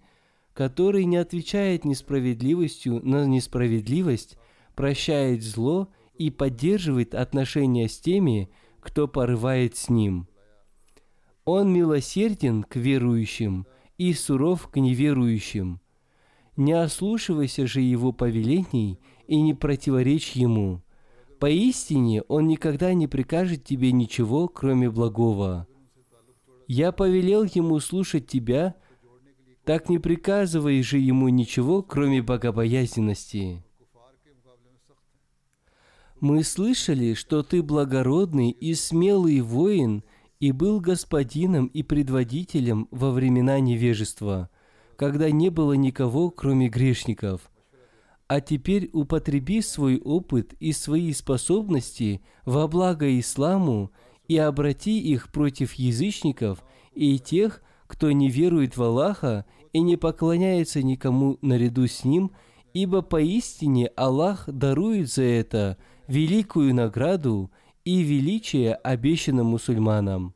который 0.53 1.05
не 1.05 1.17
отвечает 1.17 1.83
несправедливостью 1.83 3.01
на 3.03 3.25
несправедливость, 3.25 4.37
прощает 4.75 5.41
зло 5.41 5.89
и 6.15 6.29
поддерживает 6.29 7.15
отношения 7.15 7.89
с 7.89 7.99
теми, 7.99 8.51
кто 8.79 9.07
порывает 9.07 9.75
с 9.77 9.89
ним. 9.89 10.27
Он 11.43 11.73
милосерден 11.73 12.61
к 12.61 12.75
верующим 12.75 13.65
и 13.97 14.13
суров 14.13 14.67
к 14.67 14.77
неверующим. 14.77 15.81
Не 16.55 16.73
ослушивайся 16.73 17.65
же 17.65 17.81
его 17.81 18.11
повелений 18.11 18.99
и 19.25 19.41
не 19.41 19.55
противоречь 19.55 20.33
ему. 20.33 20.83
Поистине 21.43 22.21
он 22.29 22.47
никогда 22.47 22.93
не 22.93 23.05
прикажет 23.05 23.65
тебе 23.65 23.91
ничего, 23.91 24.47
кроме 24.47 24.89
благого. 24.89 25.67
Я 26.69 26.93
повелел 26.93 27.43
ему 27.43 27.81
слушать 27.81 28.27
тебя, 28.27 28.75
так 29.65 29.89
не 29.89 29.99
приказывай 29.99 30.81
же 30.81 30.99
ему 30.99 31.27
ничего, 31.27 31.83
кроме 31.83 32.21
богобоязненности. 32.21 33.61
Мы 36.21 36.45
слышали, 36.45 37.13
что 37.13 37.43
ты 37.43 37.61
благородный 37.61 38.51
и 38.51 38.73
смелый 38.73 39.41
воин 39.41 40.05
и 40.39 40.53
был 40.53 40.79
господином 40.79 41.65
и 41.65 41.83
предводителем 41.83 42.87
во 42.89 43.11
времена 43.11 43.59
невежества, 43.59 44.49
когда 44.95 45.29
не 45.29 45.49
было 45.49 45.73
никого, 45.73 46.31
кроме 46.31 46.69
грешников. 46.69 47.51
А 48.33 48.41
теперь 48.41 48.89
употреби 48.93 49.61
свой 49.61 49.99
опыт 49.99 50.55
и 50.59 50.71
свои 50.71 51.13
способности 51.13 52.19
во 52.45 52.67
благо 52.67 53.19
исламу 53.19 53.91
и 54.27 54.37
обрати 54.37 54.99
их 54.99 55.31
против 55.31 55.73
язычников 55.73 56.63
и 56.95 57.19
тех, 57.19 57.61
кто 57.85 58.11
не 58.11 58.31
верует 58.31 58.75
в 58.75 58.81
Аллаха 58.81 59.45
и 59.71 59.81
не 59.81 59.97
поклоняется 59.97 60.81
никому 60.81 61.37
наряду 61.43 61.85
с 61.85 62.05
Ним, 62.05 62.31
ибо 62.73 63.03
поистине 63.03 63.85
Аллах 63.95 64.45
дарует 64.47 65.11
за 65.11 65.21
это 65.21 65.77
великую 66.07 66.73
награду 66.73 67.51
и 67.85 68.01
величие 68.01 68.73
обещанным 68.73 69.45
мусульманам. 69.45 70.33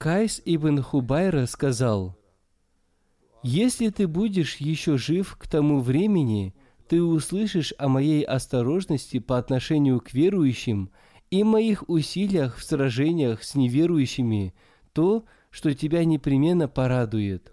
Кайс 0.00 0.40
ибн 0.46 0.80
Хубайра 0.80 1.44
сказал, 1.44 2.16
«Если 3.42 3.90
ты 3.90 4.08
будешь 4.08 4.56
еще 4.56 4.96
жив 4.96 5.36
к 5.36 5.46
тому 5.46 5.80
времени, 5.80 6.54
ты 6.88 7.02
услышишь 7.02 7.74
о 7.76 7.88
моей 7.88 8.22
осторожности 8.22 9.18
по 9.18 9.36
отношению 9.36 10.00
к 10.00 10.14
верующим 10.14 10.90
и 11.30 11.44
моих 11.44 11.86
усилиях 11.86 12.56
в 12.56 12.64
сражениях 12.64 13.42
с 13.42 13.54
неверующими, 13.54 14.54
то, 14.94 15.26
что 15.50 15.74
тебя 15.74 16.06
непременно 16.06 16.66
порадует». 16.66 17.52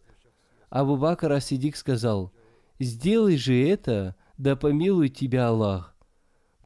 Абу 0.70 0.96
Бакр 0.96 1.30
Асидик 1.34 1.76
сказал, 1.76 2.32
«Сделай 2.80 3.36
же 3.36 3.62
это, 3.62 4.16
да 4.38 4.56
помилует 4.56 5.18
тебя 5.18 5.50
Аллах». 5.50 5.97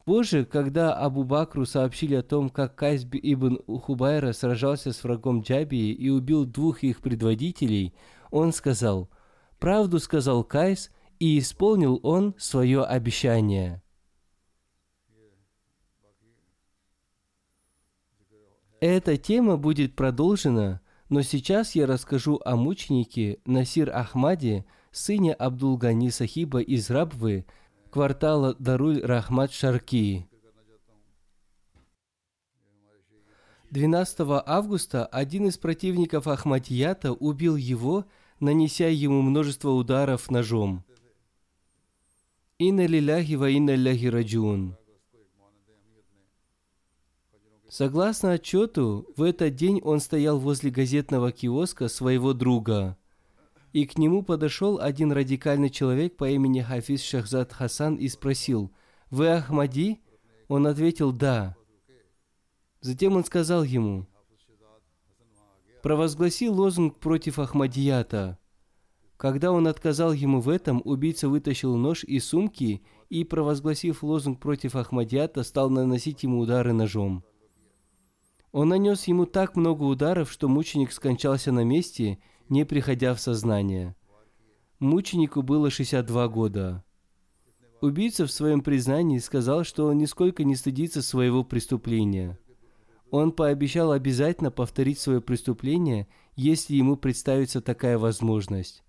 Позже, 0.04 0.44
когда 0.44 0.94
Абу 0.94 1.22
Бакру 1.22 1.64
сообщили 1.64 2.16
о 2.16 2.22
том, 2.22 2.50
как 2.50 2.74
Кайс 2.74 3.04
ибн 3.04 3.60
Хубайра 3.66 4.32
сражался 4.32 4.92
с 4.92 5.04
врагом 5.04 5.42
Джабии 5.42 5.92
и 5.92 6.08
убил 6.08 6.44
двух 6.44 6.82
их 6.82 7.00
предводителей, 7.00 7.94
он 8.30 8.52
сказал, 8.52 9.08
«Правду 9.60 10.00
сказал 10.00 10.42
Кайс, 10.42 10.90
и 11.20 11.38
исполнил 11.38 12.00
он 12.02 12.34
свое 12.36 12.82
обещание». 12.82 13.80
Эта 18.80 19.16
тема 19.16 19.56
будет 19.56 19.94
продолжена, 19.94 20.80
но 21.08 21.22
сейчас 21.22 21.76
я 21.76 21.86
расскажу 21.86 22.40
о 22.44 22.56
мученике 22.56 23.38
Насир 23.46 23.90
Ахмаде, 23.90 24.64
сыне 24.90 25.32
Абдулгани 25.34 26.10
Сахиба 26.10 26.58
из 26.58 26.90
Рабвы, 26.90 27.46
квартала 27.92 28.54
Даруль 28.58 29.02
Рахмат 29.02 29.52
Шарки. 29.52 30.26
12 33.70 34.20
августа 34.46 35.04
один 35.04 35.46
из 35.48 35.58
противников 35.58 36.26
Ахмадията 36.26 37.12
убил 37.12 37.56
его, 37.56 38.06
нанеся 38.40 38.88
ему 38.88 39.20
множество 39.20 39.70
ударов 39.70 40.30
ножом. 40.30 40.84
Инна 42.58 42.86
лиляхи 42.86 43.34
ва 43.34 43.50
инна 43.50 43.74
ляхи 43.74 44.06
раджун. 44.06 44.74
Согласно 47.68 48.32
отчету, 48.32 49.06
в 49.18 49.22
этот 49.22 49.54
день 49.54 49.82
он 49.82 50.00
стоял 50.00 50.38
возле 50.38 50.70
газетного 50.70 51.30
киоска 51.30 51.88
своего 51.88 52.32
друга– 52.32 52.96
и 53.72 53.86
к 53.86 53.98
нему 53.98 54.22
подошел 54.22 54.78
один 54.78 55.12
радикальный 55.12 55.70
человек 55.70 56.16
по 56.16 56.28
имени 56.28 56.60
Хафиз 56.60 57.02
Шахзад 57.02 57.52
Хасан 57.52 57.96
и 57.96 58.08
спросил, 58.08 58.70
«Вы 59.10 59.28
Ахмади?» 59.28 60.00
Он 60.48 60.66
ответил, 60.66 61.12
«Да». 61.12 61.56
Затем 62.80 63.16
он 63.16 63.24
сказал 63.24 63.62
ему, 63.62 64.06
«Провозгласи 65.82 66.48
лозунг 66.48 66.98
против 66.98 67.38
Ахмадията». 67.38 68.38
Когда 69.16 69.52
он 69.52 69.68
отказал 69.68 70.12
ему 70.12 70.40
в 70.40 70.48
этом, 70.48 70.82
убийца 70.84 71.28
вытащил 71.28 71.76
нож 71.76 72.02
из 72.02 72.26
сумки 72.26 72.82
и, 73.08 73.22
провозгласив 73.24 74.02
лозунг 74.02 74.40
против 74.40 74.74
Ахмадията, 74.74 75.44
стал 75.44 75.70
наносить 75.70 76.24
ему 76.24 76.40
удары 76.40 76.72
ножом. 76.72 77.24
Он 78.50 78.68
нанес 78.68 79.04
ему 79.04 79.24
так 79.24 79.54
много 79.54 79.84
ударов, 79.84 80.30
что 80.30 80.48
мученик 80.48 80.92
скончался 80.92 81.52
на 81.52 81.64
месте– 81.64 82.18
не 82.48 82.64
приходя 82.64 83.14
в 83.14 83.20
сознание. 83.20 83.96
Мученику 84.78 85.42
было 85.42 85.70
62 85.70 86.28
года. 86.28 86.84
Убийца 87.80 88.26
в 88.26 88.32
своем 88.32 88.62
признании 88.62 89.18
сказал, 89.18 89.64
что 89.64 89.86
он 89.86 89.98
нисколько 89.98 90.44
не 90.44 90.56
стыдится 90.56 91.02
своего 91.02 91.44
преступления. 91.44 92.38
Он 93.10 93.30
пообещал 93.30 93.92
обязательно 93.92 94.50
повторить 94.50 94.98
свое 94.98 95.20
преступление, 95.20 96.08
если 96.34 96.74
ему 96.74 96.96
представится 96.96 97.60
такая 97.60 97.98
возможность. 97.98 98.82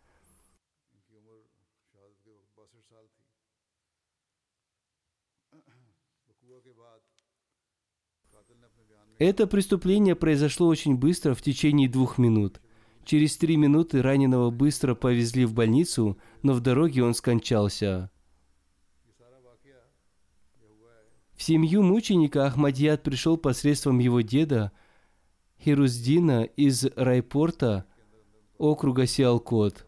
Это 9.19 9.45
преступление 9.45 10.15
произошло 10.15 10.67
очень 10.67 10.97
быстро, 10.97 11.33
в 11.33 11.41
течение 11.41 11.87
двух 11.87 12.17
минут– 12.17 12.61
Через 13.05 13.35
три 13.37 13.57
минуты 13.57 14.01
раненого 14.01 14.49
быстро 14.49 14.95
повезли 14.95 15.45
в 15.45 15.53
больницу, 15.53 16.17
но 16.41 16.53
в 16.53 16.61
дороге 16.61 17.03
он 17.03 17.13
скончался. 17.13 18.09
В 21.35 21.43
семью 21.43 21.83
мученика 21.83 22.45
Ахмадьяд 22.45 23.03
пришел 23.03 23.37
посредством 23.37 23.99
его 23.99 24.21
деда 24.21 24.71
Хируздина 25.59 26.43
из 26.43 26.85
Райпорта 26.95 27.85
округа 28.57 29.05
Сиалкот. 29.05 29.85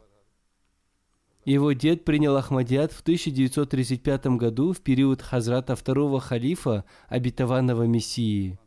Его 1.46 1.72
дед 1.74 2.04
принял 2.04 2.36
Ахмадиад 2.36 2.92
в 2.92 3.02
1935 3.02 4.26
году 4.38 4.74
в 4.74 4.82
период 4.82 5.22
хазрата 5.22 5.76
второго 5.76 6.20
халифа, 6.20 6.84
обетованного 7.08 7.84
Мессии. 7.84 8.58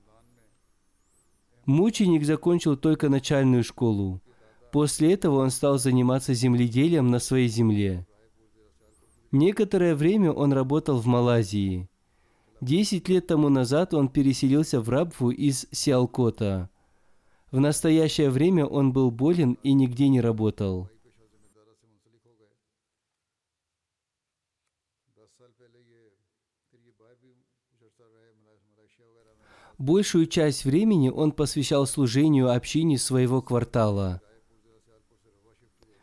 Мученик 1.66 2.24
закончил 2.24 2.76
только 2.76 3.08
начальную 3.08 3.64
школу. 3.64 4.22
После 4.72 5.14
этого 5.14 5.38
он 5.38 5.50
стал 5.50 5.78
заниматься 5.78 6.34
земледелием 6.34 7.06
на 7.06 7.18
своей 7.18 7.48
земле. 7.48 8.06
Некоторое 9.32 9.94
время 9.94 10.32
он 10.32 10.52
работал 10.52 10.98
в 10.98 11.06
Малайзии. 11.06 11.88
Десять 12.60 13.08
лет 13.08 13.26
тому 13.26 13.48
назад 13.48 13.94
он 13.94 14.08
переселился 14.08 14.80
в 14.80 14.88
Рабву 14.88 15.30
из 15.30 15.66
Сиалкота. 15.70 16.70
В 17.50 17.60
настоящее 17.60 18.30
время 18.30 18.66
он 18.66 18.92
был 18.92 19.10
болен 19.10 19.56
и 19.62 19.72
нигде 19.72 20.08
не 20.08 20.20
работал. 20.20 20.90
Большую 29.78 30.26
часть 30.26 30.64
времени 30.64 31.08
он 31.08 31.30
посвящал 31.30 31.86
служению 31.86 32.52
общине 32.52 32.98
своего 32.98 33.40
квартала– 33.40 34.20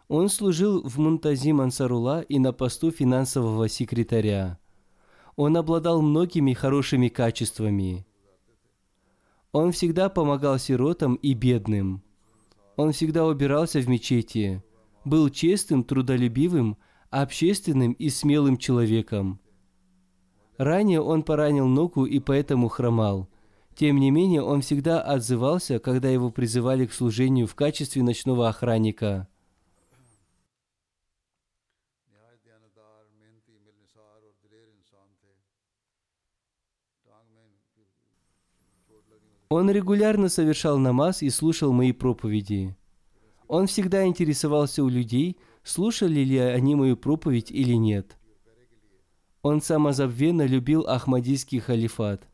он 0.08 0.30
служил 0.30 0.84
в 0.84 1.00
Мунтазим 1.00 1.62
Ансарула 1.62 2.22
и 2.22 2.38
на 2.38 2.54
посту 2.54 2.92
финансового 2.92 3.68
секретаря. 3.68 4.60
Он 5.36 5.58
обладал 5.58 6.02
многими 6.02 6.54
хорошими 6.54 7.08
качествами. 7.08 8.06
Он 9.52 9.72
всегда 9.72 10.10
помогал 10.10 10.60
сиротам 10.60 11.16
и 11.16 11.34
бедным. 11.34 12.04
Он 12.76 12.92
всегда 12.92 13.26
убирался 13.26 13.80
в 13.80 13.88
мечети, 13.88 14.64
был 15.06 15.30
честным, 15.30 15.84
трудолюбивым, 15.84 16.78
общественным 17.10 17.94
и 17.94 18.10
смелым 18.10 18.58
человеком. 18.58 19.40
Ранее 20.58 21.02
он 21.02 21.24
поранил 21.24 21.68
ногу 21.68 22.06
и 22.06 22.20
поэтому 22.20 22.68
хромал. 22.68 23.28
Тем 23.76 23.98
не 23.98 24.12
менее, 24.12 24.42
он 24.42 24.62
всегда 24.62 25.02
отзывался, 25.02 25.80
когда 25.80 26.10
его 26.10 26.32
призывали 26.32 26.86
к 26.86 26.94
служению 26.94 27.48
в 27.48 27.56
качестве 27.56 28.04
ночного 28.04 28.48
охранника. 28.48 29.28
Он 39.50 39.70
регулярно 39.70 40.30
совершал 40.30 40.78
намаз 40.80 41.22
и 41.22 41.30
слушал 41.30 41.72
мои 41.72 41.92
проповеди. 41.92 42.76
Он 43.48 43.68
всегда 43.68 44.06
интересовался 44.06 44.84
у 44.84 44.90
людей, 44.90 45.38
слушали 45.64 46.22
ли 46.22 46.38
они 46.40 46.76
мою 46.76 46.98
проповедь 46.98 47.52
или 47.52 47.74
нет. 47.74 48.18
Он 49.44 49.62
самозабвенно 49.62 50.46
любил 50.48 50.88
Ахмадийский 50.88 51.60
халифат. 51.60 52.28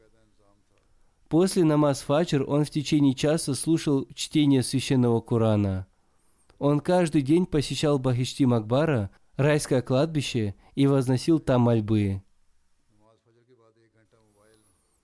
После 1.28 1.64
намаз 1.64 2.02
фаджр 2.02 2.44
он 2.48 2.64
в 2.64 2.70
течение 2.70 3.14
часа 3.14 3.54
слушал 3.56 4.08
чтение 4.14 4.64
священного 4.64 5.20
Корана. 5.20 5.88
Он 6.60 6.80
каждый 6.80 7.22
день 7.22 7.46
посещал 7.46 8.00
Бахишти 8.00 8.46
Макбара, 8.46 9.10
райское 9.36 9.82
кладбище, 9.82 10.56
и 10.76 10.88
возносил 10.88 11.40
там 11.40 11.62
мольбы. 11.62 12.22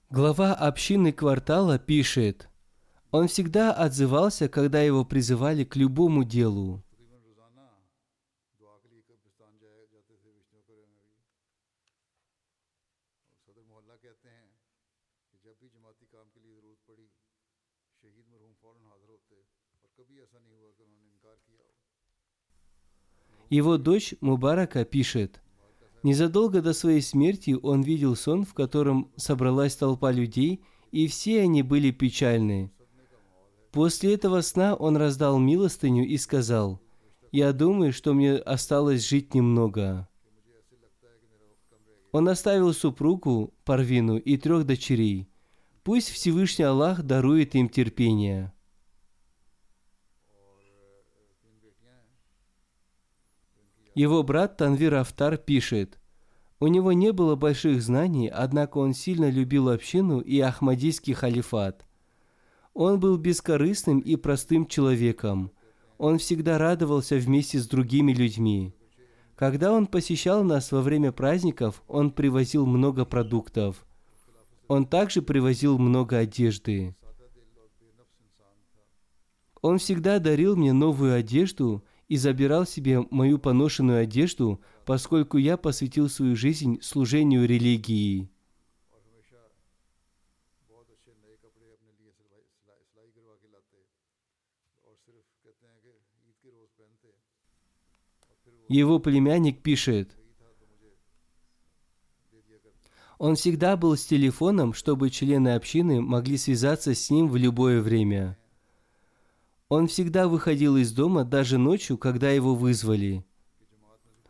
Глава 0.09 0.53
общины 0.53 1.11
квартала 1.11 1.77
пишет, 1.77 2.47
он 3.11 3.27
всегда 3.27 3.73
отзывался, 3.73 4.47
когда 4.47 4.81
его 4.81 5.03
призывали 5.03 5.65
к 5.65 5.75
любому 5.75 6.23
делу. 6.23 6.81
Его 23.49 23.77
дочь 23.77 24.13
Мубарака 24.21 24.85
пишет– 24.85 25.41
незадолго 26.07 26.61
до 26.61 26.71
своей 26.71 27.01
смерти 27.01 27.57
он 27.61 27.81
видел 27.81 28.15
сон, 28.15 28.45
в 28.45 28.53
котором 28.53 29.11
собралась 29.17 29.75
толпа 29.75 30.09
людей, 30.11 30.61
и 30.91 31.05
все 31.07 31.41
они 31.41 31.63
были 31.63 31.91
печальны. 31.91 32.71
После 33.73 34.13
этого 34.13 34.39
сна 34.39 34.73
он 34.73 34.95
раздал 34.95 35.37
милостыню 35.37 36.07
и 36.07 36.15
сказал, 36.17 36.79
«Я 37.33 37.51
думаю, 37.51 37.91
что 37.91 38.13
мне 38.13 38.35
осталось 38.35 39.07
жить 39.07 39.33
немного». 39.33 40.07
Он 42.13 42.29
оставил 42.29 42.73
супругу, 42.73 43.53
Парвину, 43.65 44.17
и 44.17 44.37
трех 44.37 44.65
дочерей. 44.65 45.27
Пусть 45.83 46.09
Всевышний 46.09 46.63
Аллах 46.63 47.03
дарует 47.03 47.53
им 47.53 47.67
терпение. 47.67 48.53
Его 53.97 54.21
брат 54.21 54.57
Танвир 54.57 54.93
Афтар 54.93 55.37
пишет, 55.37 55.97
у 56.59 56.67
него 56.67 56.93
не 56.93 57.11
было 57.11 57.35
больших 57.35 57.81
знаний, 57.81 58.27
однако 58.27 58.77
он 58.77 58.93
сильно 58.93 59.27
любил 59.27 59.69
общину 59.69 60.19
и 60.19 60.39
Ахмадийский 60.39 61.15
халифат. 61.15 61.83
Он 62.75 62.99
был 62.99 63.17
бескорыстным 63.17 63.97
и 64.01 64.15
простым 64.15 64.67
человеком. 64.67 65.51
Он 65.97 66.19
всегда 66.19 66.59
радовался 66.59 67.15
вместе 67.15 67.57
с 67.57 67.67
другими 67.67 68.13
людьми. 68.13 68.75
Когда 69.35 69.71
он 69.71 69.87
посещал 69.87 70.43
нас 70.43 70.71
во 70.71 70.83
время 70.83 71.11
праздников, 71.11 71.81
он 71.87 72.11
привозил 72.11 72.67
много 72.67 73.03
продуктов. 73.03 73.83
Он 74.67 74.85
также 74.85 75.23
привозил 75.23 75.79
много 75.79 76.19
одежды. 76.19 76.95
Он 79.63 79.79
всегда 79.79 80.19
дарил 80.19 80.55
мне 80.55 80.71
новую 80.71 81.15
одежду 81.15 81.83
и 82.07 82.17
забирал 82.17 82.65
себе 82.65 83.01
мою 83.11 83.37
поношенную 83.37 84.01
одежду, 84.03 84.61
поскольку 84.85 85.37
я 85.37 85.57
посвятил 85.57 86.09
свою 86.09 86.35
жизнь 86.35 86.81
служению 86.81 87.47
религии. 87.47 88.29
Его 98.69 98.99
племянник 98.99 99.61
пишет, 99.61 100.17
он 103.17 103.35
всегда 103.35 103.77
был 103.77 103.95
с 103.95 104.05
телефоном, 104.05 104.73
чтобы 104.73 105.09
члены 105.09 105.55
общины 105.55 106.01
могли 106.01 106.37
связаться 106.37 106.93
с 106.93 107.09
ним 107.09 107.29
в 107.29 107.35
любое 107.35 107.81
время. 107.81 108.37
Он 109.69 109.87
всегда 109.87 110.27
выходил 110.27 110.77
из 110.77 110.93
дома 110.93 111.25
даже 111.25 111.57
ночью, 111.57 111.97
когда 111.97 112.31
его 112.31 112.55
вызвали. 112.55 113.25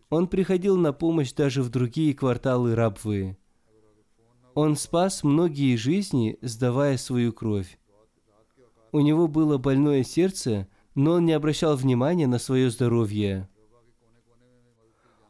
Он 0.10 0.28
приходил 0.28 0.78
на 0.78 0.94
помощь 0.94 1.34
даже 1.34 1.62
в 1.62 1.70
другие 1.70 2.14
кварталы 2.16 2.74
Рабвы. 2.74 3.38
Он 4.56 4.76
спас 4.76 5.24
многие 5.24 5.76
жизни, 5.76 6.40
сдавая 6.42 6.98
свою 6.98 7.34
кровь. 7.34 7.78
У 8.92 9.02
него 9.02 9.28
было 9.28 9.60
больное 9.60 10.04
сердце, 10.04 10.68
но 10.96 11.14
он 11.14 11.26
не 11.26 11.34
обращал 11.34 11.76
внимания 11.76 12.26
на 12.26 12.40
свое 12.40 12.72
здоровье. 12.72 13.48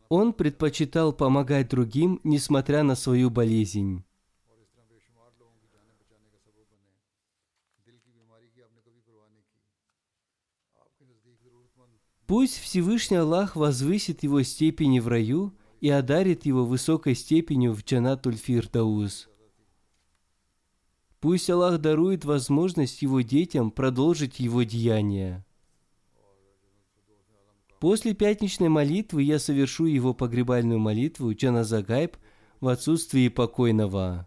Он 0.07 0.31
предпочитал 0.31 1.11
помогать 1.11 1.67
другим, 1.67 2.21
несмотря 2.23 2.83
на 2.83 2.95
свою 2.95 3.29
болезнь. 3.29 4.05
Пусть 12.27 12.59
Всевышний 12.59 13.15
Аллах 13.17 13.55
возвысит 13.55 14.21
его 14.21 14.43
степени 14.43 14.99
в 14.99 15.07
раю 15.07 15.53
и 15.79 15.89
одарит 15.89 16.45
его 16.45 16.65
высокой 16.65 17.15
степенью 17.15 17.73
в 17.73 17.85
Джанатуль 17.85 18.35
Фирдауз. 18.35 19.29
Пусть 21.21 21.49
Аллах 21.49 21.79
дарует 21.79 22.25
возможность 22.25 23.01
его 23.01 23.21
детям 23.21 23.71
продолжить 23.71 24.41
его 24.41 24.63
деяния. 24.63 25.45
После 27.79 28.13
пятничной 28.13 28.69
молитвы 28.69 29.23
я 29.23 29.39
совершу 29.39 29.85
его 29.85 30.13
погребальную 30.13 30.79
молитву 30.79 31.33
Джаназа 31.33 31.81
Гайб 31.81 32.17
в 32.59 32.67
отсутствии 32.67 33.29
покойного. 33.29 34.26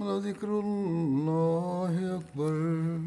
ولذكر 0.00 0.48
الله 0.60 2.16
أكبر. 2.16 3.00